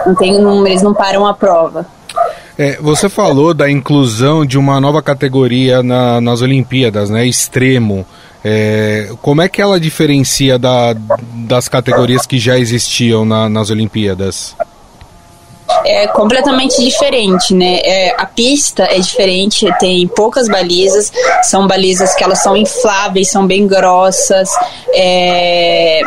Não 0.07 0.15
tem, 0.15 0.35
eles 0.67 0.83
não 0.83 0.95
param 0.95 1.27
a 1.27 1.35
prova. 1.35 1.87
É, 2.59 2.79
você 2.81 3.09
falou 3.09 3.53
da 3.53 3.71
inclusão 3.71 4.47
de 4.47 4.57
uma 4.57 4.81
nova 4.81 5.03
categoria 5.03 5.83
na, 5.83 6.23
nas 6.23 6.41
Olimpíadas, 6.41 7.11
né? 7.11 7.27
Extremo. 7.27 8.07
É, 8.49 9.09
como 9.21 9.43
é 9.43 9.49
que 9.49 9.61
ela 9.61 9.81
diferencia 9.81 10.57
da, 10.57 10.95
das 11.49 11.69
categorias 11.69 12.25
que 12.25 12.39
já 12.39 12.57
existiam 12.57 13.25
na, 13.25 13.49
nas 13.49 13.71
Olimpíadas? 13.71 14.55
é 15.85 16.07
completamente 16.09 16.83
diferente, 16.83 17.55
né? 17.55 17.81
É, 17.83 18.15
a 18.17 18.27
pista 18.27 18.85
é 18.85 18.99
diferente, 18.99 19.67
tem 19.79 20.07
poucas 20.09 20.49
balizas, 20.49 21.13
são 21.43 21.67
balizas 21.67 22.15
que 22.15 22.25
elas 22.25 22.43
são 22.43 22.57
infláveis, 22.57 23.31
são 23.31 23.47
bem 23.47 23.67
grossas. 23.67 24.49
É, 24.95 26.01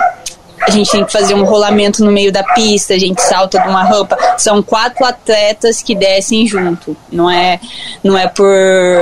a 0.62 0.72
gente 0.72 0.92
tem 0.92 1.06
que 1.06 1.12
fazer 1.12 1.34
um 1.34 1.44
rolamento 1.44 2.04
no 2.04 2.12
meio 2.12 2.32
da 2.32 2.44
pista, 2.44 2.94
a 2.94 2.98
gente 2.98 3.22
salta 3.22 3.60
de 3.60 3.68
uma 3.68 3.84
rampa. 3.84 4.18
São 4.38 4.62
quatro 4.62 5.06
atletas 5.06 5.82
que 5.82 5.96
descem 5.96 6.46
junto. 6.46 6.96
Não 7.12 7.30
é, 7.30 7.60
não 8.04 8.18
é 8.18 8.28
por. 8.28 8.48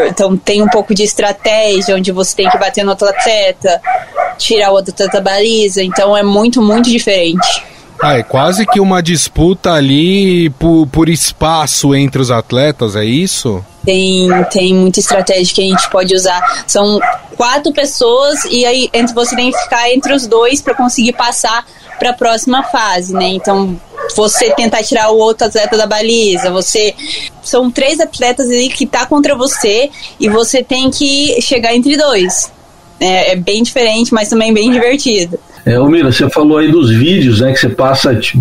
Então 0.07 0.35
tem 0.37 0.61
um 0.61 0.67
pouco 0.67 0.93
de 0.93 1.03
estratégia, 1.03 1.95
onde 1.95 2.11
você 2.11 2.35
tem 2.35 2.49
que 2.49 2.57
bater 2.57 2.83
no 2.83 2.91
outro 2.91 3.07
atleta, 3.07 3.81
tirar 4.37 4.71
o 4.71 4.75
outro 4.75 4.93
atleta 4.93 5.13
da 5.13 5.21
baliza. 5.21 5.83
Então 5.83 6.15
é 6.15 6.23
muito, 6.23 6.61
muito 6.61 6.89
diferente. 6.89 7.63
Ah, 8.01 8.17
é 8.17 8.23
quase 8.23 8.65
que 8.65 8.79
uma 8.79 9.01
disputa 9.01 9.71
ali 9.71 10.49
por, 10.51 10.87
por 10.87 11.09
espaço 11.09 11.95
entre 11.95 12.21
os 12.21 12.29
atletas, 12.29 12.95
é 12.95 13.03
isso? 13.03 13.63
Tem, 13.83 14.29
tem 14.51 14.73
muita 14.73 14.99
estratégia 14.99 15.55
que 15.55 15.61
a 15.61 15.63
gente 15.63 15.89
pode 15.89 16.13
usar. 16.13 16.63
São 16.67 16.99
quatro 17.35 17.71
pessoas 17.71 18.43
e 18.45 18.65
aí 18.65 18.89
você 19.13 19.35
tem 19.35 19.51
que 19.51 19.57
ficar 19.59 19.91
entre 19.91 20.13
os 20.13 20.27
dois 20.27 20.61
para 20.61 20.75
conseguir 20.75 21.13
passar 21.13 21.65
para 21.97 22.11
a 22.11 22.13
próxima 22.13 22.63
fase, 22.63 23.13
né? 23.13 23.29
Então 23.29 23.79
você 24.15 24.51
tentar 24.51 24.83
tirar 24.83 25.09
o 25.09 25.17
outro 25.17 25.47
atleta 25.47 25.75
da 25.77 25.87
baliza, 25.87 26.51
você 26.51 26.93
são 27.43 27.71
três 27.71 27.99
atletas 27.99 28.47
ali 28.47 28.69
que 28.69 28.85
tá 28.85 29.05
contra 29.05 29.35
você 29.35 29.89
e 30.19 30.29
você 30.29 30.63
tem 30.63 30.91
que 30.91 31.41
chegar 31.41 31.75
entre 31.75 31.97
dois. 31.97 32.51
É, 32.99 33.31
é 33.31 33.35
bem 33.35 33.63
diferente, 33.63 34.13
mas 34.13 34.29
também 34.29 34.53
bem 34.53 34.71
divertido. 34.71 35.39
É, 35.67 35.77
você 36.01 36.29
falou 36.29 36.59
aí 36.59 36.71
dos 36.71 36.89
vídeos, 36.89 37.41
né? 37.41 37.51
Que 37.51 37.59
você 37.59 37.67
passa, 37.67 38.15
tipo, 38.15 38.39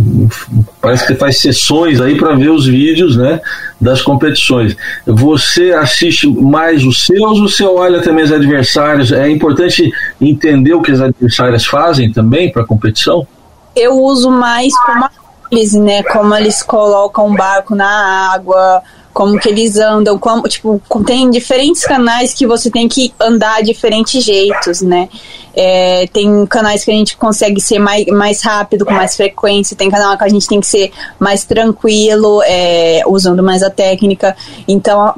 parece 0.80 1.04
que 1.04 1.12
você 1.12 1.18
faz 1.18 1.40
sessões 1.40 2.00
aí 2.00 2.16
para 2.16 2.36
ver 2.36 2.50
os 2.50 2.66
vídeos, 2.66 3.16
né? 3.16 3.40
Das 3.80 4.00
competições. 4.00 4.76
Você 5.04 5.72
assiste 5.72 6.28
mais 6.28 6.84
os 6.84 7.04
seus 7.04 7.40
ou 7.40 7.48
você 7.48 7.64
olha 7.64 8.00
também 8.00 8.22
os 8.22 8.30
adversários? 8.30 9.10
É 9.10 9.28
importante 9.28 9.92
entender 10.20 10.72
o 10.74 10.80
que 10.80 10.92
os 10.92 11.00
adversários 11.00 11.66
fazem 11.66 12.12
também 12.12 12.52
para 12.52 12.62
a 12.62 12.66
competição? 12.66 13.26
Eu 13.74 14.00
uso 14.00 14.30
mais 14.30 14.72
como 14.84 15.08
análise, 15.56 15.80
né? 15.80 16.02
Como 16.02 16.34
eles 16.34 16.62
colocam 16.62 17.28
o 17.28 17.34
barco 17.34 17.74
na 17.74 18.32
água, 18.32 18.82
como 19.12 19.38
que 19.38 19.48
eles 19.48 19.76
andam, 19.78 20.18
como, 20.18 20.42
tipo, 20.42 20.80
tem 21.04 21.30
diferentes 21.30 21.84
canais 21.84 22.34
que 22.34 22.46
você 22.46 22.70
tem 22.70 22.86
que 22.86 23.14
andar 23.18 23.60
de 23.60 23.66
diferentes 23.72 24.22
jeitos, 24.22 24.82
né? 24.82 25.08
É, 25.54 26.06
tem 26.12 26.44
canais 26.46 26.84
que 26.84 26.90
a 26.90 26.94
gente 26.94 27.16
consegue 27.16 27.60
ser 27.60 27.78
mais, 27.78 28.04
mais 28.06 28.42
rápido, 28.42 28.84
com 28.84 28.92
mais 28.92 29.16
frequência, 29.16 29.74
tem 29.74 29.90
canal 29.90 30.18
que 30.18 30.24
a 30.24 30.28
gente 30.28 30.46
tem 30.46 30.60
que 30.60 30.66
ser 30.66 30.92
mais 31.18 31.44
tranquilo, 31.44 32.42
é, 32.44 33.02
usando 33.06 33.42
mais 33.42 33.62
a 33.62 33.70
técnica. 33.70 34.36
Então, 34.68 35.14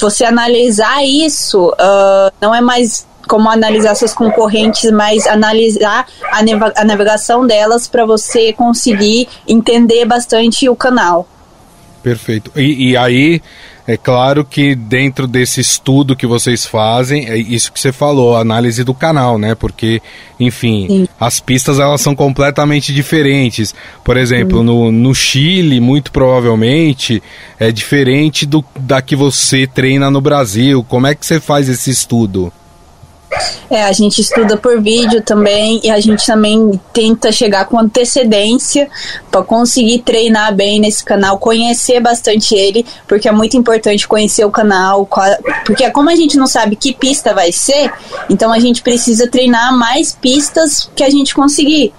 você 0.00 0.24
analisar 0.24 1.04
isso 1.04 1.68
uh, 1.68 2.32
não 2.40 2.54
é 2.54 2.60
mais 2.60 3.06
como 3.28 3.48
analisar 3.50 3.94
suas 3.94 4.14
concorrentes, 4.14 4.90
mas 4.90 5.26
analisar 5.26 6.06
a, 6.32 6.40
a 6.80 6.84
navegação 6.84 7.46
delas 7.46 7.86
para 7.86 8.06
você 8.06 8.52
conseguir 8.54 9.28
entender 9.46 10.06
bastante 10.06 10.68
o 10.68 10.74
canal. 10.74 11.28
Perfeito. 12.02 12.50
E, 12.56 12.90
e, 12.90 12.96
aí, 12.96 13.42
é 13.88 13.96
claro 13.96 14.44
que 14.44 14.74
dentro 14.74 15.26
desse 15.26 15.62
estudo 15.62 16.14
que 16.14 16.26
vocês 16.26 16.66
fazem, 16.66 17.26
é 17.26 17.38
isso 17.38 17.72
que 17.72 17.80
você 17.80 17.90
falou, 17.90 18.36
a 18.36 18.40
análise 18.40 18.84
do 18.84 18.92
canal, 18.92 19.38
né? 19.38 19.54
Porque, 19.54 20.02
enfim, 20.38 20.86
Sim. 20.86 21.08
as 21.18 21.40
pistas 21.40 21.78
elas 21.78 22.02
são 22.02 22.14
completamente 22.14 22.92
diferentes. 22.92 23.74
Por 24.04 24.18
exemplo, 24.18 24.62
no, 24.62 24.92
no 24.92 25.14
Chile, 25.14 25.80
muito 25.80 26.12
provavelmente, 26.12 27.22
é 27.58 27.72
diferente 27.72 28.44
do 28.44 28.62
da 28.78 29.00
que 29.00 29.16
você 29.16 29.66
treina 29.66 30.10
no 30.10 30.20
Brasil. 30.20 30.84
Como 30.86 31.06
é 31.06 31.14
que 31.14 31.24
você 31.24 31.40
faz 31.40 31.66
esse 31.66 31.90
estudo? 31.90 32.52
É, 33.70 33.84
a 33.84 33.92
gente 33.92 34.20
estuda 34.20 34.56
por 34.56 34.80
vídeo 34.80 35.22
também 35.22 35.80
e 35.84 35.90
a 35.90 36.00
gente 36.00 36.24
também 36.24 36.80
tenta 36.92 37.30
chegar 37.30 37.66
com 37.66 37.78
antecedência 37.78 38.88
para 39.30 39.42
conseguir 39.42 39.98
treinar 39.98 40.54
bem 40.54 40.80
nesse 40.80 41.04
canal, 41.04 41.38
conhecer 41.38 42.00
bastante 42.00 42.54
ele, 42.54 42.84
porque 43.06 43.28
é 43.28 43.32
muito 43.32 43.56
importante 43.56 44.08
conhecer 44.08 44.44
o 44.44 44.50
canal, 44.50 45.08
porque 45.64 45.88
como 45.90 46.08
a 46.08 46.16
gente 46.16 46.36
não 46.36 46.46
sabe 46.46 46.76
que 46.76 46.94
pista 46.94 47.34
vai 47.34 47.52
ser, 47.52 47.92
então 48.30 48.52
a 48.52 48.58
gente 48.58 48.82
precisa 48.82 49.28
treinar 49.28 49.76
mais 49.76 50.12
pistas 50.14 50.90
que 50.96 51.02
a 51.02 51.10
gente 51.10 51.34
conseguir 51.34 51.92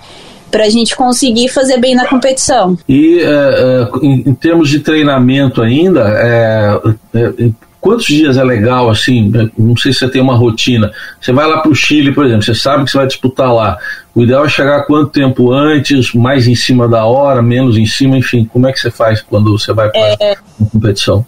para 0.50 0.64
a 0.64 0.70
gente 0.70 0.96
conseguir 0.96 1.48
fazer 1.50 1.78
bem 1.78 1.94
na 1.94 2.08
competição. 2.08 2.76
E 2.88 3.20
é, 3.20 3.24
é, 3.24 3.90
em, 4.02 4.30
em, 4.30 4.34
termos 4.34 4.68
de 4.68 4.80
treinamento 4.80 5.62
ainda, 5.62 6.10
é, 6.18 6.80
é 7.14 7.52
quantos 7.80 8.06
dias 8.06 8.38
é 8.38 8.44
legal 8.44 8.90
assim? 8.90 9.32
Não 9.58 9.76
sei 9.76 9.94
se 9.94 10.00
você 10.00 10.10
tem 10.10 10.22
uma 10.22 10.36
rotina. 10.36 10.92
Você 11.20 11.32
vai 11.32 11.48
lá 11.48 11.62
para 11.62 11.72
o 11.72 11.76
Chile, 11.76 12.14
por 12.14 12.26
exemplo, 12.26 12.44
você 12.44 12.56
sabe 12.56 12.86
que 12.86 12.92
você 12.92 12.98
vai 12.98 13.08
disputar 13.08 13.54
lá. 13.54 13.78
O 14.14 14.24
ideal 14.24 14.46
é 14.46 14.50
chegar 14.50 14.86
quanto 14.86 15.12
tempo 15.12 15.52
antes, 15.52 16.14
mais 16.14 16.48
em 16.48 16.56
cima 16.56 16.88
da 16.88 17.06
hora, 17.06 17.42
menos 17.42 17.78
em 17.78 17.86
cima, 17.86 18.18
enfim. 18.18 18.46
Como 18.46 18.68
é 18.68 18.74
que 18.74 18.80
você 18.80 18.92
faz 18.92 19.22
quando 19.22 19.58
você 19.58 19.74
vai 19.74 19.90
para 19.90 20.18
é, 20.20 20.38
uma 20.60 20.70
competição? 20.70 21.26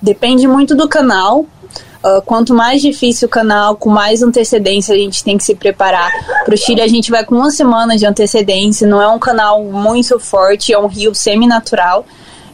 Depende 0.00 0.46
muito 0.46 0.74
do 0.74 0.88
canal. 0.88 1.46
Uh, 2.02 2.22
quanto 2.24 2.54
mais 2.54 2.80
difícil 2.80 3.28
o 3.28 3.30
canal, 3.30 3.76
com 3.76 3.90
mais 3.90 4.22
antecedência 4.22 4.94
a 4.94 4.98
gente 4.98 5.22
tem 5.22 5.36
que 5.36 5.44
se 5.44 5.54
preparar. 5.54 6.10
Para 6.46 6.54
o 6.54 6.56
Chile 6.56 6.80
a 6.80 6.88
gente 6.88 7.10
vai 7.10 7.22
com 7.26 7.34
uma 7.34 7.50
semana 7.50 7.94
de 7.94 8.06
antecedência. 8.06 8.88
Não 8.88 9.02
é 9.02 9.08
um 9.08 9.18
canal 9.18 9.62
muito 9.62 10.18
forte, 10.18 10.72
é 10.72 10.78
um 10.78 10.86
rio 10.86 11.14
semi-natural 11.14 12.06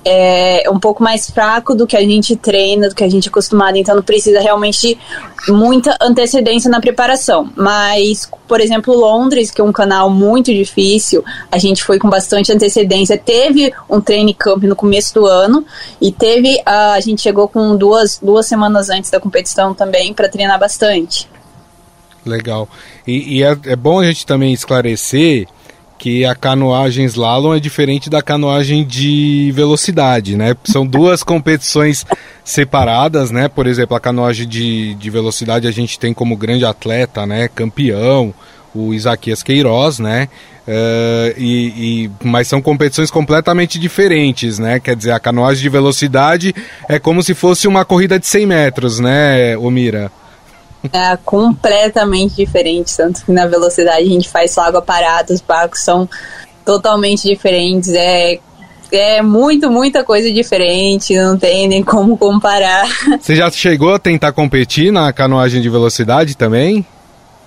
é 0.09 0.71
um 0.71 0.79
pouco 0.79 1.03
mais 1.03 1.29
fraco 1.29 1.75
do 1.75 1.85
que 1.85 1.97
a 1.97 2.01
gente 2.01 2.37
treina, 2.37 2.89
do 2.89 2.95
que 2.95 3.03
a 3.03 3.09
gente 3.09 3.27
é 3.27 3.29
acostumado, 3.29 3.77
então 3.77 3.97
não 3.97 4.05
precisa 4.05 4.39
realmente 4.39 4.97
muita 5.49 5.97
antecedência 6.01 6.71
na 6.71 6.81
preparação. 6.81 7.51
Mas, 7.57 8.31
por 8.47 8.61
exemplo, 8.61 8.95
Londres, 8.95 9.51
que 9.51 9.61
é 9.61 9.65
um 9.65 9.73
canal 9.73 10.09
muito 10.09 10.55
difícil, 10.55 11.25
a 11.51 11.59
gente 11.59 11.83
foi 11.83 11.99
com 11.99 12.09
bastante 12.09 12.53
antecedência. 12.53 13.19
Teve 13.19 13.75
um 13.91 14.01
training 14.01 14.35
camp 14.35 14.63
no 14.63 14.77
começo 14.77 15.13
do 15.13 15.27
ano 15.27 15.67
e 16.01 16.13
teve 16.13 16.63
a, 16.65 16.93
a 16.93 17.01
gente 17.01 17.21
chegou 17.21 17.49
com 17.49 17.77
duas, 17.77 18.21
duas 18.23 18.47
semanas 18.47 18.89
antes 18.89 19.11
da 19.11 19.19
competição 19.19 19.75
também 19.75 20.15
para 20.15 20.29
treinar 20.29 20.61
bastante. 20.61 21.29
Legal. 22.25 22.69
E, 23.05 23.39
e 23.39 23.43
é, 23.43 23.59
é 23.67 23.75
bom 23.77 23.99
a 23.99 24.05
gente 24.05 24.25
também 24.25 24.53
esclarecer 24.53 25.49
que 25.99 26.25
a 26.25 26.35
canoagem 26.35 27.05
slalom 27.07 27.55
é 27.55 27.61
diferente 27.61 28.11
da 28.11 28.23
canoagem 28.23 28.85
de 28.85 29.51
velocidade, 29.55 30.37
né? 30.37 30.55
São 30.65 30.87
duas 30.87 31.23
competições 31.23 32.05
separadas, 32.45 33.31
né? 33.31 33.49
Por 33.49 33.67
exemplo, 33.67 33.97
a 33.97 34.01
canoagem 34.01 34.47
de, 34.47 34.95
de 34.95 35.11
velocidade 35.11 35.67
a 35.67 35.71
gente 35.71 35.99
tem 35.99 36.13
como 36.13 36.37
grande 36.37 36.65
atleta, 36.65 37.25
né? 37.27 37.49
Campeão, 37.49 38.35
o 38.75 38.93
Isaquias 38.93 39.43
Queiroz, 39.43 39.99
né? 39.99 40.29
Uh, 40.69 41.33
e, 41.39 42.05
e, 42.05 42.11
mas 42.25 42.49
são 42.49 42.61
competições 42.61 43.11
completamente 43.11 43.79
diferentes, 43.79 44.59
né? 44.59 44.81
Quer 44.81 44.97
dizer, 44.97 45.13
a 45.13 45.21
canoagem 45.21 45.63
de 45.63 45.69
velocidade 45.69 46.55
é 46.89 46.99
como 46.99 47.23
se 47.23 47.35
fosse 47.35 47.69
uma 47.69 47.85
corrida 47.85 48.19
de 48.19 48.27
100 48.27 48.47
metros, 48.47 49.01
né, 49.01 49.57
Omira? 49.57 50.11
É 50.93 51.17
completamente 51.25 52.37
diferente, 52.37 52.97
tanto 52.97 53.25
que 53.25 53.33
na 53.33 53.47
velocidade 53.47 54.03
a 54.03 54.09
gente 54.09 54.29
faz 54.29 54.53
só 54.53 54.63
água 54.63 54.83
parada, 54.83 55.33
os 55.33 55.41
barcos 55.41 55.81
são 55.81 56.09
totalmente 56.65 57.23
diferentes, 57.29 57.91
é 57.91 58.39
é 58.93 59.21
muito, 59.21 59.71
muita 59.71 60.05
coisa 60.05 60.31
diferente, 60.33 61.17
não 61.17 61.37
tem 61.37 61.69
nem 61.69 61.83
como 61.83 62.17
comparar. 62.17 62.87
Você 63.21 63.35
já 63.35 63.51
chegou 63.51 63.93
a 63.95 63.99
tentar 63.99 64.33
competir 64.33 64.93
na 64.93 65.13
canoagem 65.13 65.61
de 65.61 65.69
velocidade 65.69 66.37
também? 66.37 66.87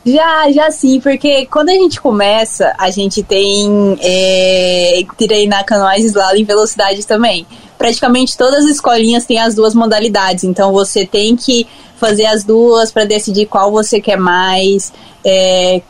Já, 0.05 0.51
já 0.51 0.71
sim, 0.71 0.99
porque 0.99 1.45
quando 1.45 1.69
a 1.69 1.73
gente 1.73 1.99
começa, 1.99 2.73
a 2.77 2.89
gente 2.89 3.21
tem 3.21 3.97
é, 4.01 5.01
treinar 5.17 5.65
canoagem 5.65 6.05
slalom 6.05 6.37
em 6.37 6.45
velocidade 6.45 7.05
também. 7.05 7.45
Praticamente 7.79 8.37
todas 8.37 8.65
as 8.65 8.71
escolinhas 8.71 9.25
têm 9.25 9.39
as 9.39 9.55
duas 9.55 9.73
modalidades, 9.73 10.43
então 10.43 10.71
você 10.71 11.05
tem 11.05 11.35
que 11.35 11.65
fazer 11.95 12.25
as 12.25 12.43
duas 12.43 12.91
para 12.91 13.05
decidir 13.05 13.47
qual 13.47 13.71
você 13.71 13.99
quer 13.99 14.17
mais. 14.17 14.93
É, 15.25 15.81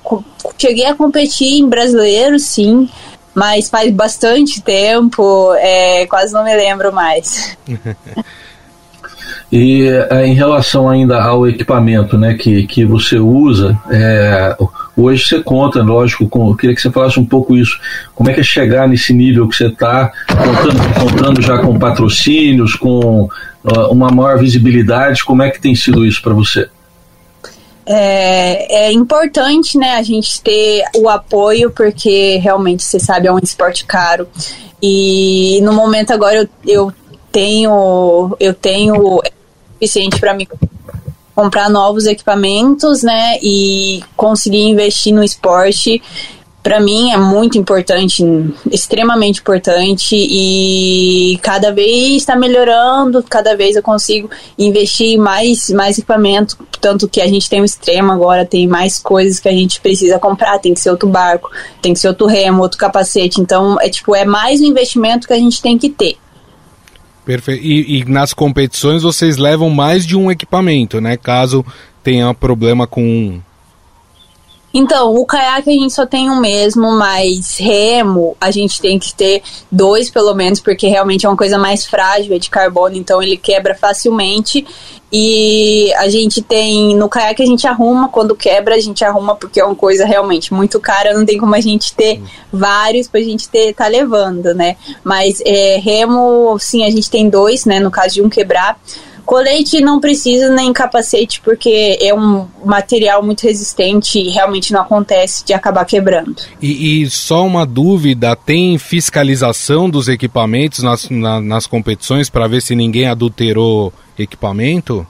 cheguei 0.57 0.85
a 0.85 0.95
competir 0.95 1.59
em 1.59 1.67
brasileiro, 1.67 2.39
sim, 2.39 2.87
mas 3.33 3.69
faz 3.69 3.91
bastante 3.91 4.61
tempo, 4.61 5.53
é, 5.55 6.05
quase 6.05 6.31
não 6.31 6.43
me 6.43 6.55
lembro 6.55 6.93
mais. 6.93 7.57
E 9.51 9.87
é, 9.87 10.27
em 10.27 10.35
relação 10.35 10.87
ainda 10.87 11.21
ao 11.21 11.47
equipamento 11.47 12.17
né, 12.17 12.35
que, 12.35 12.67
que 12.67 12.85
você 12.85 13.17
usa, 13.17 13.79
é, 13.89 14.55
hoje 14.95 15.25
você 15.25 15.41
conta, 15.41 15.81
lógico, 15.81 16.27
com, 16.27 16.49
eu 16.49 16.55
queria 16.55 16.75
que 16.75 16.81
você 16.81 16.91
falasse 16.91 17.19
um 17.19 17.25
pouco 17.25 17.55
isso. 17.55 17.79
Como 18.15 18.29
é 18.29 18.33
que 18.33 18.41
é 18.41 18.43
chegar 18.43 18.87
nesse 18.87 19.13
nível 19.13 19.47
que 19.47 19.55
você 19.55 19.67
está, 19.67 20.11
contando, 20.27 20.99
contando 20.99 21.41
já 21.41 21.57
com 21.59 21.79
patrocínios, 21.79 22.75
com 22.75 23.23
uh, 23.63 23.91
uma 23.91 24.09
maior 24.09 24.37
visibilidade, 24.37 25.23
como 25.23 25.43
é 25.43 25.49
que 25.49 25.61
tem 25.61 25.75
sido 25.75 26.05
isso 26.05 26.21
para 26.21 26.33
você? 26.33 26.67
É, 27.91 28.87
é, 28.87 28.91
importante, 28.91 29.75
né, 29.75 29.95
a 29.95 30.03
gente 30.03 30.39
ter 30.41 30.83
o 30.95 31.09
apoio, 31.09 31.71
porque 31.71 32.37
realmente, 32.37 32.83
você 32.83 32.99
sabe, 32.99 33.27
é 33.27 33.31
um 33.31 33.39
esporte 33.39 33.83
caro. 33.83 34.27
E 34.81 35.59
no 35.63 35.73
momento 35.73 36.11
agora 36.11 36.35
eu, 36.35 36.49
eu 36.67 36.93
tenho 37.31 38.35
eu 38.39 38.53
tenho 38.53 39.21
suficiente 39.73 40.19
para 40.19 40.33
me 40.33 40.47
comprar 41.39 41.69
novos 41.69 42.05
equipamentos, 42.05 43.01
né, 43.01 43.39
e 43.41 44.03
conseguir 44.17 44.63
investir 44.63 45.13
no 45.13 45.23
esporte. 45.23 46.01
Para 46.61 46.81
mim 46.81 47.13
é 47.13 47.17
muito 47.17 47.57
importante, 47.57 48.21
extremamente 48.69 49.39
importante 49.39 50.17
e 50.17 51.39
cada 51.41 51.71
vez 51.71 52.17
está 52.17 52.35
melhorando, 52.35 53.23
cada 53.23 53.55
vez 53.55 53.77
eu 53.77 53.81
consigo 53.81 54.29
investir 54.57 55.17
mais 55.17 55.69
mais 55.69 55.97
equipamento, 55.97 56.57
tanto 56.81 57.07
que 57.07 57.21
a 57.21 57.27
gente 57.27 57.49
tem 57.49 57.61
o 57.61 57.65
extremo 57.65 58.11
agora, 58.11 58.45
tem 58.45 58.67
mais 58.67 58.99
coisas 58.99 59.39
que 59.39 59.47
a 59.47 59.53
gente 59.53 59.79
precisa 59.79 60.19
comprar, 60.19 60.59
tem 60.59 60.73
que 60.73 60.81
ser 60.81 60.91
outro 60.91 61.07
barco, 61.07 61.49
tem 61.81 61.93
que 61.93 61.99
ser 61.99 62.09
outro 62.09 62.27
remo, 62.27 62.61
outro 62.61 62.77
capacete, 62.77 63.39
então 63.39 63.79
é 63.79 63.87
tipo 63.87 64.13
é 64.13 64.25
mais 64.25 64.59
um 64.59 64.65
investimento 64.65 65.25
que 65.25 65.33
a 65.33 65.39
gente 65.39 65.61
tem 65.61 65.77
que 65.77 65.89
ter. 65.89 66.17
Perfeito. 67.29 67.63
E, 67.63 67.99
e, 67.99 68.05
nas 68.05 68.33
competições 68.33 69.03
vocês 69.03 69.37
levam 69.37 69.69
mais 69.69 70.03
de 70.03 70.17
um 70.17 70.31
equipamento, 70.31 70.99
né? 70.99 71.15
Caso 71.15 71.63
tenha 72.03 72.33
problema 72.33 72.87
com 72.87 73.03
um. 73.03 73.39
Então, 74.73 75.13
o 75.13 75.23
caiaque 75.27 75.69
a 75.69 75.73
gente 75.73 75.93
só 75.93 76.07
tem 76.07 76.27
um 76.27 76.39
mesmo, 76.39 76.91
mas 76.97 77.59
remo 77.59 78.35
a 78.41 78.49
gente 78.49 78.81
tem 78.81 78.97
que 78.97 79.13
ter 79.13 79.43
dois 79.71 80.09
pelo 80.09 80.33
menos, 80.33 80.59
porque 80.59 80.87
realmente 80.87 81.27
é 81.27 81.29
uma 81.29 81.37
coisa 81.37 81.59
mais 81.59 81.85
frágil, 81.85 82.33
é 82.33 82.39
de 82.39 82.49
carbono, 82.49 82.95
então 82.95 83.21
ele 83.21 83.37
quebra 83.37 83.75
facilmente. 83.75 84.65
E 85.11 85.91
a 85.95 86.07
gente 86.07 86.41
tem, 86.41 86.95
no 86.95 87.09
caiaque 87.09 87.41
a 87.41 87.45
gente 87.45 87.67
arruma, 87.67 88.09
quando 88.09 88.35
quebra 88.35 88.75
a 88.75 88.79
gente 88.79 89.03
arruma, 89.03 89.35
porque 89.35 89.59
é 89.59 89.65
uma 89.65 89.75
coisa 89.75 90.05
realmente 90.05 90.53
muito 90.53 90.79
cara, 90.79 91.13
não 91.13 91.25
tem 91.25 91.37
como 91.37 91.55
a 91.55 91.59
gente 91.59 91.93
ter 91.95 92.21
vários 92.53 93.07
pra 93.07 93.19
gente 93.21 93.49
ter, 93.49 93.73
tá 93.73 93.87
levando, 93.87 94.53
né? 94.53 94.75
Mas 95.03 95.41
é, 95.45 95.77
remo, 95.77 96.57
sim, 96.59 96.85
a 96.85 96.91
gente 96.91 97.09
tem 97.09 97.27
dois, 97.27 97.65
né? 97.65 97.79
No 97.79 97.89
caso 97.89 98.15
de 98.15 98.21
um 98.21 98.29
quebrar. 98.29 98.79
Colete 99.29 99.79
não 99.79 99.99
precisa 99.99 100.49
nem 100.49 100.73
capacete, 100.73 101.39
porque 101.41 101.99
é 102.01 102.11
um 102.11 102.47
material 102.65 103.21
muito 103.21 103.43
resistente 103.43 104.19
e 104.19 104.29
realmente 104.29 104.73
não 104.73 104.81
acontece 104.81 105.45
de 105.45 105.53
acabar 105.53 105.85
quebrando. 105.85 106.35
E, 106.59 107.03
e 107.03 107.09
só 107.11 107.45
uma 107.45 107.63
dúvida: 107.63 108.35
tem 108.35 108.79
fiscalização 108.79 109.87
dos 109.87 110.07
equipamentos 110.07 110.81
nas, 110.81 111.07
na, 111.11 111.39
nas 111.39 111.67
competições 111.67 112.27
para 112.27 112.47
ver 112.47 112.59
se 112.59 112.75
ninguém 112.75 113.07
adulterou 113.07 113.93
equipamento? 114.23 115.05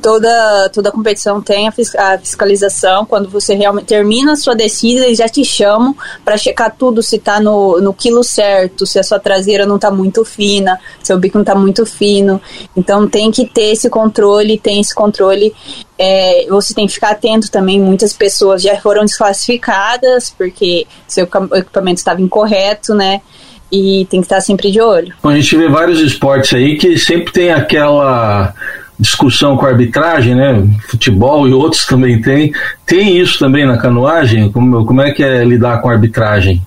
Toda, 0.00 0.70
toda 0.70 0.90
competição 0.90 1.42
tem 1.42 1.68
a, 1.68 2.18
fiscalização. 2.18 3.04
Quando 3.04 3.28
você 3.28 3.54
realmente 3.54 3.84
termina 3.84 4.32
a 4.32 4.36
sua 4.36 4.54
descida, 4.54 5.04
eles 5.04 5.18
já 5.18 5.28
te 5.28 5.44
chamam 5.44 5.94
para 6.24 6.38
checar 6.38 6.74
tudo, 6.74 7.02
se 7.02 7.16
está 7.16 7.38
no, 7.38 7.78
no 7.78 7.92
quilo 7.92 8.24
certo, 8.24 8.86
se 8.86 8.98
a 8.98 9.02
sua 9.02 9.20
traseira 9.20 9.66
não 9.66 9.76
está 9.76 9.90
muito 9.90 10.24
fina, 10.24 10.80
seu 11.02 11.18
bico 11.18 11.36
não 11.36 11.42
está 11.42 11.54
muito 11.54 11.84
fino. 11.84 12.40
Então 12.74 13.06
tem 13.06 13.30
que 13.30 13.44
ter 13.46 13.72
esse 13.72 13.90
controle, 13.90 14.58
tem 14.58 14.80
esse 14.80 14.94
controle. 14.94 15.54
É, 15.98 16.46
você 16.48 16.72
tem 16.72 16.86
que 16.86 16.94
ficar 16.94 17.10
atento 17.10 17.50
também. 17.50 17.78
Muitas 17.78 18.14
pessoas 18.14 18.62
já 18.62 18.80
foram 18.80 19.04
desclassificadas 19.04 20.30
porque 20.30 20.86
seu 21.06 21.24
equipamento 21.24 21.98
estava 21.98 22.22
incorreto, 22.22 22.94
né? 22.94 23.20
E 23.72 24.06
tem 24.10 24.20
que 24.20 24.26
estar 24.26 24.42
sempre 24.42 24.70
de 24.70 24.80
olho. 24.82 25.14
a 25.24 25.34
gente 25.34 25.56
vê 25.56 25.66
vários 25.66 25.98
esportes 25.98 26.52
aí 26.52 26.76
que 26.76 26.98
sempre 26.98 27.32
tem 27.32 27.50
aquela 27.50 28.52
discussão 28.98 29.56
com 29.56 29.64
a 29.64 29.70
arbitragem, 29.70 30.34
né? 30.34 30.68
Futebol 30.86 31.48
e 31.48 31.52
outros 31.54 31.86
também 31.86 32.20
tem. 32.20 32.52
Tem 32.86 33.16
isso 33.16 33.38
também 33.38 33.66
na 33.66 33.78
canoagem? 33.78 34.52
Como, 34.52 34.84
como 34.84 35.00
é 35.00 35.10
que 35.10 35.22
é 35.22 35.42
lidar 35.42 35.80
com 35.80 35.88
a 35.88 35.92
arbitragem? 35.92 36.62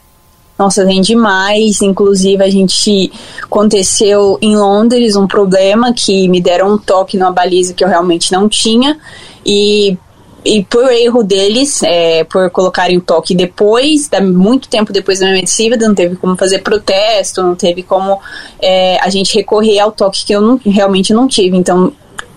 Nossa, 0.57 0.85
tem 0.85 1.01
demais. 1.01 1.81
Inclusive, 1.81 2.43
a 2.43 2.49
gente 2.49 3.11
aconteceu 3.43 4.37
em 4.41 4.55
Londres 4.55 5.15
um 5.15 5.27
problema 5.27 5.93
que 5.93 6.27
me 6.27 6.41
deram 6.41 6.73
um 6.73 6.77
toque 6.77 7.17
numa 7.17 7.31
baliza 7.31 7.73
que 7.73 7.83
eu 7.83 7.87
realmente 7.87 8.31
não 8.31 8.49
tinha. 8.49 8.97
E, 9.45 9.97
e 10.45 10.63
por 10.63 10.91
erro 10.91 11.23
deles, 11.23 11.81
é, 11.81 12.23
por 12.23 12.51
colocarem 12.51 12.97
o 12.97 13.01
toque 13.01 13.33
depois, 13.33 14.07
muito 14.21 14.69
tempo 14.69 14.93
depois 14.93 15.19
da 15.19 15.25
minha 15.25 15.37
medicina, 15.37 15.75
não 15.75 15.95
teve 15.95 16.15
como 16.15 16.37
fazer 16.37 16.59
protesto, 16.59 17.41
não 17.41 17.55
teve 17.55 17.81
como 17.81 18.19
é, 18.61 18.99
a 19.01 19.09
gente 19.09 19.35
recorrer 19.35 19.79
ao 19.79 19.91
toque 19.91 20.23
que 20.23 20.33
eu 20.33 20.41
não, 20.41 20.59
realmente 20.63 21.13
não 21.13 21.27
tive. 21.27 21.57
Então, 21.57 21.91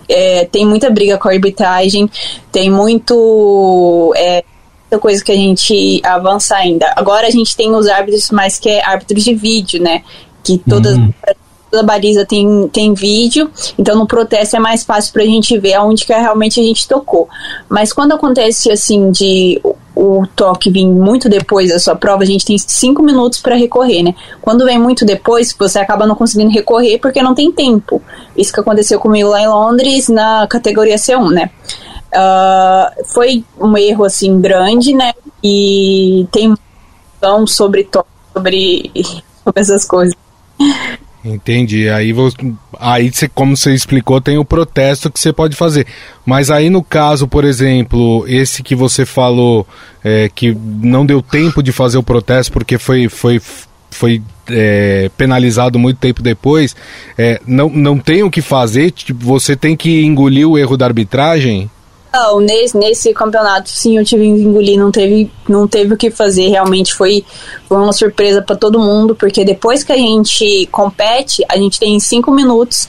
é, 0.08 0.46
tem 0.46 0.66
muita 0.66 0.88
briga 0.88 1.18
com 1.18 1.28
a 1.28 1.32
arbitragem, 1.32 2.10
tem 2.50 2.70
muito. 2.70 4.14
É, 4.16 4.42
muita 4.90 4.98
coisa 4.98 5.22
que 5.22 5.30
a 5.30 5.36
gente 5.36 6.00
avança 6.02 6.56
ainda. 6.56 6.90
Agora 6.96 7.26
a 7.26 7.30
gente 7.30 7.54
tem 7.54 7.74
os 7.74 7.86
árbitros, 7.86 8.30
mas 8.30 8.58
que 8.58 8.70
é 8.70 8.82
árbitros 8.82 9.22
de 9.22 9.34
vídeo, 9.34 9.82
né? 9.82 10.02
Que 10.42 10.56
todas. 10.58 10.96
Uhum. 10.96 11.12
Toda 11.70 11.82
baliza 11.82 12.24
tem, 12.24 12.68
tem 12.68 12.94
vídeo, 12.94 13.50
então 13.78 13.96
no 13.96 14.06
protesto 14.06 14.56
é 14.56 14.58
mais 14.58 14.84
fácil 14.84 15.12
pra 15.12 15.24
gente 15.24 15.58
ver 15.58 15.74
aonde 15.74 16.06
que 16.06 16.12
realmente 16.12 16.60
a 16.60 16.62
gente 16.62 16.88
tocou. 16.88 17.28
Mas 17.68 17.92
quando 17.92 18.12
acontece 18.12 18.70
assim 18.70 19.10
de 19.10 19.60
o 19.94 20.24
toque 20.36 20.70
vir 20.70 20.86
muito 20.86 21.28
depois 21.28 21.70
da 21.70 21.78
sua 21.78 21.96
prova, 21.96 22.22
a 22.22 22.26
gente 22.26 22.44
tem 22.44 22.56
cinco 22.56 23.02
minutos 23.02 23.40
para 23.40 23.56
recorrer, 23.56 24.04
né? 24.04 24.14
Quando 24.40 24.64
vem 24.64 24.78
muito 24.78 25.04
depois, 25.04 25.54
você 25.58 25.80
acaba 25.80 26.06
não 26.06 26.14
conseguindo 26.14 26.52
recorrer 26.52 26.98
porque 26.98 27.20
não 27.20 27.34
tem 27.34 27.50
tempo. 27.50 28.00
Isso 28.36 28.52
que 28.52 28.60
aconteceu 28.60 29.00
comigo 29.00 29.28
lá 29.28 29.42
em 29.42 29.48
Londres, 29.48 30.08
na 30.08 30.46
categoria 30.46 30.94
C1, 30.94 31.30
né? 31.30 31.50
Uh, 32.14 33.04
foi 33.06 33.44
um 33.60 33.76
erro, 33.76 34.04
assim, 34.04 34.40
grande, 34.40 34.94
né? 34.94 35.12
E 35.42 36.28
tem 36.30 36.54
sobre 37.46 37.82
toque, 37.82 38.08
sobre, 38.32 38.90
sobre 39.44 39.60
essas 39.60 39.84
coisas. 39.84 40.14
Entendi. 41.24 41.88
Aí, 41.88 42.14
aí 42.78 43.10
você, 43.10 43.28
como 43.28 43.56
você 43.56 43.74
explicou, 43.74 44.20
tem 44.20 44.38
o 44.38 44.44
protesto 44.44 45.10
que 45.10 45.18
você 45.18 45.32
pode 45.32 45.56
fazer. 45.56 45.86
Mas 46.24 46.50
aí 46.50 46.70
no 46.70 46.82
caso, 46.82 47.26
por 47.26 47.44
exemplo, 47.44 48.24
esse 48.28 48.62
que 48.62 48.74
você 48.74 49.04
falou 49.04 49.66
é, 50.04 50.30
que 50.32 50.54
não 50.54 51.04
deu 51.04 51.20
tempo 51.20 51.62
de 51.62 51.72
fazer 51.72 51.98
o 51.98 52.02
protesto 52.02 52.52
porque 52.52 52.78
foi, 52.78 53.08
foi, 53.08 53.40
foi 53.90 54.22
é, 54.48 55.10
penalizado 55.16 55.78
muito 55.78 55.98
tempo 55.98 56.22
depois, 56.22 56.76
é, 57.16 57.40
não, 57.46 57.68
não 57.68 57.98
tem 57.98 58.22
o 58.22 58.30
que 58.30 58.40
fazer? 58.40 58.90
Tipo, 58.92 59.24
você 59.24 59.56
tem 59.56 59.76
que 59.76 60.04
engolir 60.04 60.48
o 60.48 60.56
erro 60.56 60.76
da 60.76 60.86
arbitragem? 60.86 61.70
Não, 62.12 62.40
nesse, 62.40 62.76
nesse 62.76 63.12
campeonato 63.12 63.68
sim 63.68 63.98
eu 63.98 64.04
tive 64.04 64.22
que 64.22 64.28
engolir, 64.28 64.78
não 64.78 64.90
teve, 64.90 65.30
não 65.48 65.68
teve 65.68 65.92
o 65.94 65.96
que 65.96 66.10
fazer, 66.10 66.48
realmente 66.48 66.94
foi, 66.94 67.24
foi 67.68 67.76
uma 67.76 67.92
surpresa 67.92 68.40
para 68.40 68.56
todo 68.56 68.78
mundo, 68.78 69.14
porque 69.14 69.44
depois 69.44 69.84
que 69.84 69.92
a 69.92 69.96
gente 69.96 70.66
compete, 70.72 71.44
a 71.48 71.56
gente 71.56 71.78
tem 71.78 72.00
cinco 72.00 72.30
minutos 72.30 72.88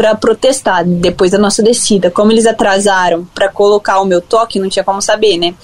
para 0.00 0.14
protestar 0.14 0.82
depois 0.82 1.30
da 1.30 1.36
nossa 1.36 1.62
descida. 1.62 2.10
Como 2.10 2.32
eles 2.32 2.46
atrasaram 2.46 3.28
para 3.34 3.50
colocar 3.50 4.00
o 4.00 4.06
meu 4.06 4.22
toque, 4.22 4.58
não 4.58 4.66
tinha 4.66 4.82
como 4.82 5.02
saber, 5.02 5.36
né? 5.36 5.54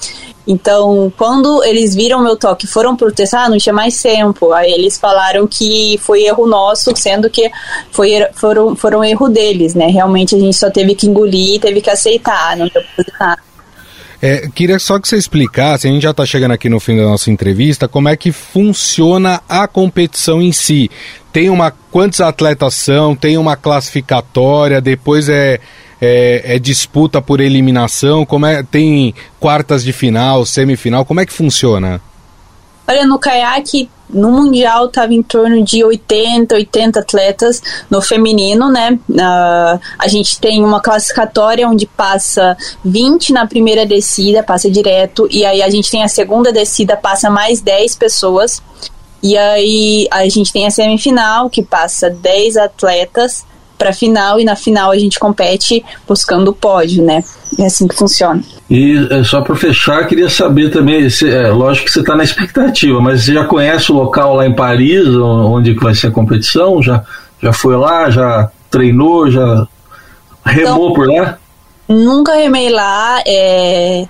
Então, 0.46 1.10
quando 1.16 1.64
eles 1.64 1.94
viram 1.94 2.22
meu 2.22 2.36
toque 2.36 2.66
foram 2.66 2.94
protestar, 2.94 3.48
não 3.48 3.56
tinha 3.56 3.72
mais 3.72 3.98
tempo. 3.98 4.52
Aí 4.52 4.70
eles 4.70 4.98
falaram 4.98 5.46
que 5.46 5.98
foi 6.02 6.24
erro 6.24 6.46
nosso, 6.46 6.94
sendo 6.96 7.30
que 7.30 7.50
foi, 7.90 8.26
foram, 8.34 8.76
foram 8.76 9.02
erro 9.02 9.26
deles, 9.30 9.74
né? 9.74 9.86
Realmente 9.86 10.34
a 10.34 10.38
gente 10.38 10.54
só 10.54 10.70
teve 10.70 10.94
que 10.94 11.06
engolir, 11.06 11.58
teve 11.58 11.80
que 11.80 11.88
aceitar, 11.88 12.58
não 12.58 12.68
deu 12.68 12.82
pra 12.94 13.04
nada. 13.18 13.42
É, 14.20 14.48
queria 14.54 14.78
só 14.78 14.98
que 14.98 15.08
você 15.08 15.16
explicasse, 15.16 15.86
a 15.86 15.90
gente 15.90 16.02
já 16.02 16.10
está 16.10 16.24
chegando 16.24 16.52
aqui 16.52 16.68
no 16.68 16.80
fim 16.80 16.96
da 16.96 17.04
nossa 17.04 17.30
entrevista, 17.30 17.86
como 17.86 18.08
é 18.08 18.16
que 18.16 18.32
funciona 18.32 19.40
a 19.48 19.66
competição 19.68 20.40
em 20.42 20.52
si. 20.52 20.90
Tem 21.36 21.50
uma. 21.50 21.70
Quantos 21.92 22.22
atletas 22.22 22.72
são? 22.72 23.14
Tem 23.14 23.36
uma 23.36 23.56
classificatória, 23.58 24.80
depois 24.80 25.28
é, 25.28 25.60
é, 26.00 26.54
é, 26.54 26.58
disputa 26.58 27.20
por 27.20 27.42
eliminação? 27.42 28.24
Como 28.24 28.46
é, 28.46 28.62
tem 28.62 29.14
quartas 29.38 29.84
de 29.84 29.92
final, 29.92 30.46
semifinal? 30.46 31.04
Como 31.04 31.20
é 31.20 31.26
que 31.26 31.34
funciona? 31.34 32.00
Olha, 32.88 33.06
no 33.06 33.18
caiaque, 33.18 33.90
no 34.08 34.30
Mundial, 34.30 34.86
estava 34.86 35.12
em 35.12 35.22
torno 35.22 35.62
de 35.62 35.84
80, 35.84 36.54
80 36.54 37.00
atletas 37.00 37.62
no 37.90 38.00
feminino, 38.00 38.72
né? 38.72 38.98
Uh, 39.06 39.78
a 39.98 40.08
gente 40.08 40.40
tem 40.40 40.64
uma 40.64 40.80
classificatória 40.80 41.68
onde 41.68 41.84
passa 41.84 42.56
20 42.82 43.34
na 43.34 43.46
primeira 43.46 43.84
descida, 43.84 44.42
passa 44.42 44.70
direto, 44.70 45.28
e 45.30 45.44
aí 45.44 45.60
a 45.60 45.68
gente 45.68 45.90
tem 45.90 46.02
a 46.02 46.08
segunda 46.08 46.50
descida, 46.50 46.96
passa 46.96 47.28
mais 47.28 47.60
10 47.60 47.94
pessoas. 47.96 48.62
E 49.22 49.36
aí 49.36 50.06
a 50.10 50.28
gente 50.28 50.52
tem 50.52 50.66
a 50.66 50.70
semifinal, 50.70 51.50
que 51.50 51.62
passa 51.62 52.10
10 52.10 52.56
atletas 52.56 53.44
para 53.76 53.92
final, 53.92 54.40
e 54.40 54.44
na 54.44 54.56
final 54.56 54.90
a 54.90 54.98
gente 54.98 55.18
compete 55.18 55.84
buscando 56.08 56.48
o 56.48 56.54
pódio, 56.54 57.04
né? 57.04 57.22
É 57.58 57.66
assim 57.66 57.86
que 57.86 57.94
funciona. 57.94 58.42
E 58.68 59.06
é, 59.10 59.22
só 59.22 59.42
para 59.42 59.54
fechar, 59.54 60.06
queria 60.06 60.28
saber 60.28 60.70
também, 60.70 61.08
se, 61.10 61.28
é, 61.28 61.48
lógico 61.48 61.86
que 61.86 61.92
você 61.92 62.00
está 62.00 62.16
na 62.16 62.24
expectativa, 62.24 63.00
mas 63.00 63.24
você 63.24 63.34
já 63.34 63.44
conhece 63.44 63.92
o 63.92 63.94
local 63.94 64.34
lá 64.34 64.46
em 64.46 64.54
Paris, 64.54 65.06
onde 65.06 65.74
vai 65.74 65.94
ser 65.94 66.08
a 66.08 66.10
competição? 66.10 66.82
Já, 66.82 67.04
já 67.40 67.52
foi 67.52 67.76
lá, 67.76 68.10
já 68.10 68.50
treinou, 68.70 69.30
já 69.30 69.66
remou 70.44 70.90
então, 70.90 70.92
por 70.94 71.08
lá? 71.08 71.38
Nunca 71.88 72.34
remei 72.34 72.68
lá, 72.70 73.22
é, 73.24 74.06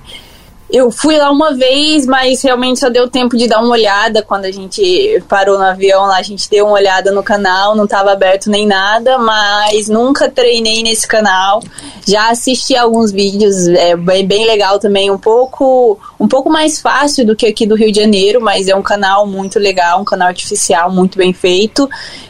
eu 0.68 0.90
fui 0.90 1.16
lá 1.16 1.30
uma 1.30 1.54
vez, 1.54 2.06
mas 2.06 2.42
realmente 2.42 2.80
só 2.80 2.90
deu 2.90 3.08
tempo 3.08 3.36
de 3.36 3.46
dar 3.46 3.60
uma 3.60 3.70
olhada 3.70 4.20
quando 4.22 4.46
a 4.46 4.50
gente 4.50 5.22
parou 5.28 5.56
no 5.56 5.64
avião 5.64 6.06
lá, 6.06 6.18
a 6.18 6.22
gente 6.22 6.50
deu 6.50 6.66
uma 6.66 6.74
olhada 6.74 7.12
no 7.12 7.22
canal, 7.22 7.76
não 7.76 7.84
estava 7.84 8.12
aberto 8.12 8.50
nem 8.50 8.66
nada, 8.66 9.16
mas 9.16 9.88
nunca 9.88 10.28
treinei 10.28 10.82
nesse 10.82 11.06
canal. 11.06 11.62
Já 12.04 12.30
assisti 12.30 12.76
alguns 12.76 13.12
vídeos, 13.12 13.68
é 13.68 13.96
bem 13.96 14.44
legal 14.44 14.78
também, 14.78 15.10
um 15.10 15.18
pouco 15.18 15.98
um 16.18 16.26
pouco 16.26 16.50
mais 16.50 16.80
fácil 16.80 17.24
do 17.26 17.36
que 17.36 17.46
aqui 17.46 17.66
do 17.66 17.76
Rio 17.76 17.92
de 17.92 18.00
Janeiro, 18.00 18.40
mas 18.40 18.68
é 18.68 18.74
um 18.74 18.82
canal 18.82 19.26
muito 19.26 19.58
legal, 19.58 20.00
um 20.00 20.04
canal 20.04 20.28
artificial 20.28 20.90
muito 20.90 21.16
bem 21.16 21.32
feito. 21.32 21.88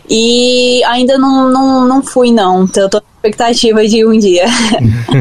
E 0.09 0.85
ainda 0.85 1.17
não, 1.17 1.49
não, 1.49 1.85
não 1.85 2.03
fui 2.03 2.31
não, 2.31 2.65
então 2.65 2.83
eu 2.83 2.89
tô 2.89 3.03
expectativa 3.27 3.87
de 3.87 4.05
um 4.07 4.19
dia. 4.19 4.45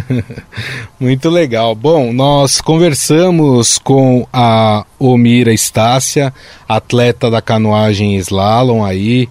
Muito 1.00 1.30
legal. 1.30 1.74
Bom, 1.74 2.14
nós 2.14 2.62
conversamos 2.62 3.78
com 3.78 4.28
a 4.32 4.86
Omira 5.00 5.52
Estácia, 5.52 6.34
atleta 6.68 7.30
da 7.30 7.42
canoagem 7.42 8.16
slalom 8.18 8.84
aí, 8.84 9.28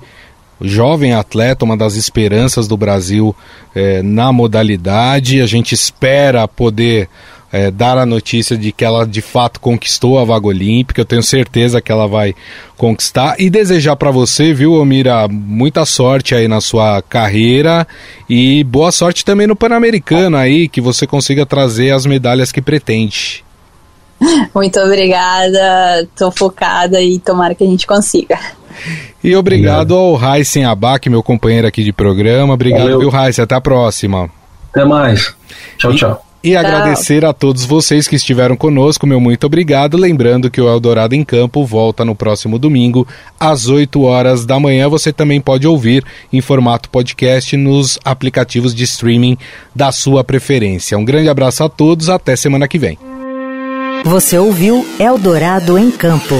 jovem 0.60 1.14
atleta, 1.14 1.64
uma 1.64 1.76
das 1.76 1.94
esperanças 1.94 2.66
do 2.66 2.76
Brasil 2.76 3.34
eh, 3.74 4.02
na 4.02 4.32
modalidade. 4.32 5.40
A 5.40 5.46
gente 5.46 5.72
espera 5.72 6.48
poder 6.48 7.08
é, 7.54 7.70
dar 7.70 7.96
a 7.96 8.04
notícia 8.04 8.58
de 8.58 8.72
que 8.72 8.84
ela 8.84 9.06
de 9.06 9.22
fato 9.22 9.60
conquistou 9.60 10.18
a 10.18 10.24
vaga 10.24 10.48
olímpica. 10.48 11.00
Eu 11.00 11.04
tenho 11.04 11.22
certeza 11.22 11.80
que 11.80 11.92
ela 11.92 12.08
vai 12.08 12.34
conquistar. 12.76 13.36
E 13.38 13.48
desejar 13.48 13.94
para 13.94 14.10
você, 14.10 14.52
viu, 14.52 14.72
Omira, 14.72 15.28
muita 15.28 15.84
sorte 15.84 16.34
aí 16.34 16.48
na 16.48 16.60
sua 16.60 17.00
carreira 17.00 17.86
e 18.28 18.64
boa 18.64 18.90
sorte 18.90 19.24
também 19.24 19.46
no 19.46 19.54
Pan-Americano 19.54 20.36
aí, 20.36 20.66
que 20.66 20.80
você 20.80 21.06
consiga 21.06 21.46
trazer 21.46 21.92
as 21.92 22.04
medalhas 22.04 22.50
que 22.50 22.60
pretende. 22.60 23.44
Muito 24.52 24.80
obrigada, 24.80 26.08
tô 26.16 26.32
focada 26.32 27.00
e 27.00 27.20
tomara 27.20 27.54
que 27.54 27.62
a 27.62 27.68
gente 27.68 27.86
consiga. 27.86 28.36
E 29.22 29.36
obrigado, 29.36 29.92
obrigado. 29.92 29.94
ao 29.94 30.14
Raíssen 30.16 30.64
Abac, 30.64 31.08
meu 31.08 31.22
companheiro 31.22 31.68
aqui 31.68 31.84
de 31.84 31.92
programa. 31.92 32.54
Obrigado, 32.54 32.82
Valeu. 32.82 32.98
viu, 32.98 33.10
Raíssen? 33.10 33.44
Até 33.44 33.54
a 33.54 33.60
próxima. 33.60 34.28
Até 34.72 34.84
mais. 34.84 35.36
Tchau, 35.78 35.92
e... 35.92 35.96
tchau. 35.96 36.33
E 36.44 36.54
agradecer 36.54 37.24
a 37.24 37.32
todos 37.32 37.64
vocês 37.64 38.06
que 38.06 38.16
estiveram 38.16 38.54
conosco, 38.54 39.06
meu 39.06 39.18
muito 39.18 39.46
obrigado. 39.46 39.96
Lembrando 39.96 40.50
que 40.50 40.60
o 40.60 40.68
Eldorado 40.68 41.14
em 41.14 41.24
Campo 41.24 41.64
volta 41.64 42.04
no 42.04 42.14
próximo 42.14 42.58
domingo, 42.58 43.08
às 43.40 43.66
8 43.66 44.02
horas 44.02 44.44
da 44.44 44.60
manhã. 44.60 44.86
Você 44.90 45.10
também 45.10 45.40
pode 45.40 45.66
ouvir 45.66 46.04
em 46.30 46.42
formato 46.42 46.90
podcast 46.90 47.56
nos 47.56 47.98
aplicativos 48.04 48.74
de 48.74 48.84
streaming 48.84 49.38
da 49.74 49.90
sua 49.90 50.22
preferência. 50.22 50.98
Um 50.98 51.04
grande 51.04 51.30
abraço 51.30 51.64
a 51.64 51.68
todos, 51.70 52.10
até 52.10 52.36
semana 52.36 52.68
que 52.68 52.78
vem. 52.78 52.98
Você 54.04 54.36
ouviu 54.36 54.86
Eldorado 55.00 55.78
em 55.78 55.90
Campo. 55.90 56.34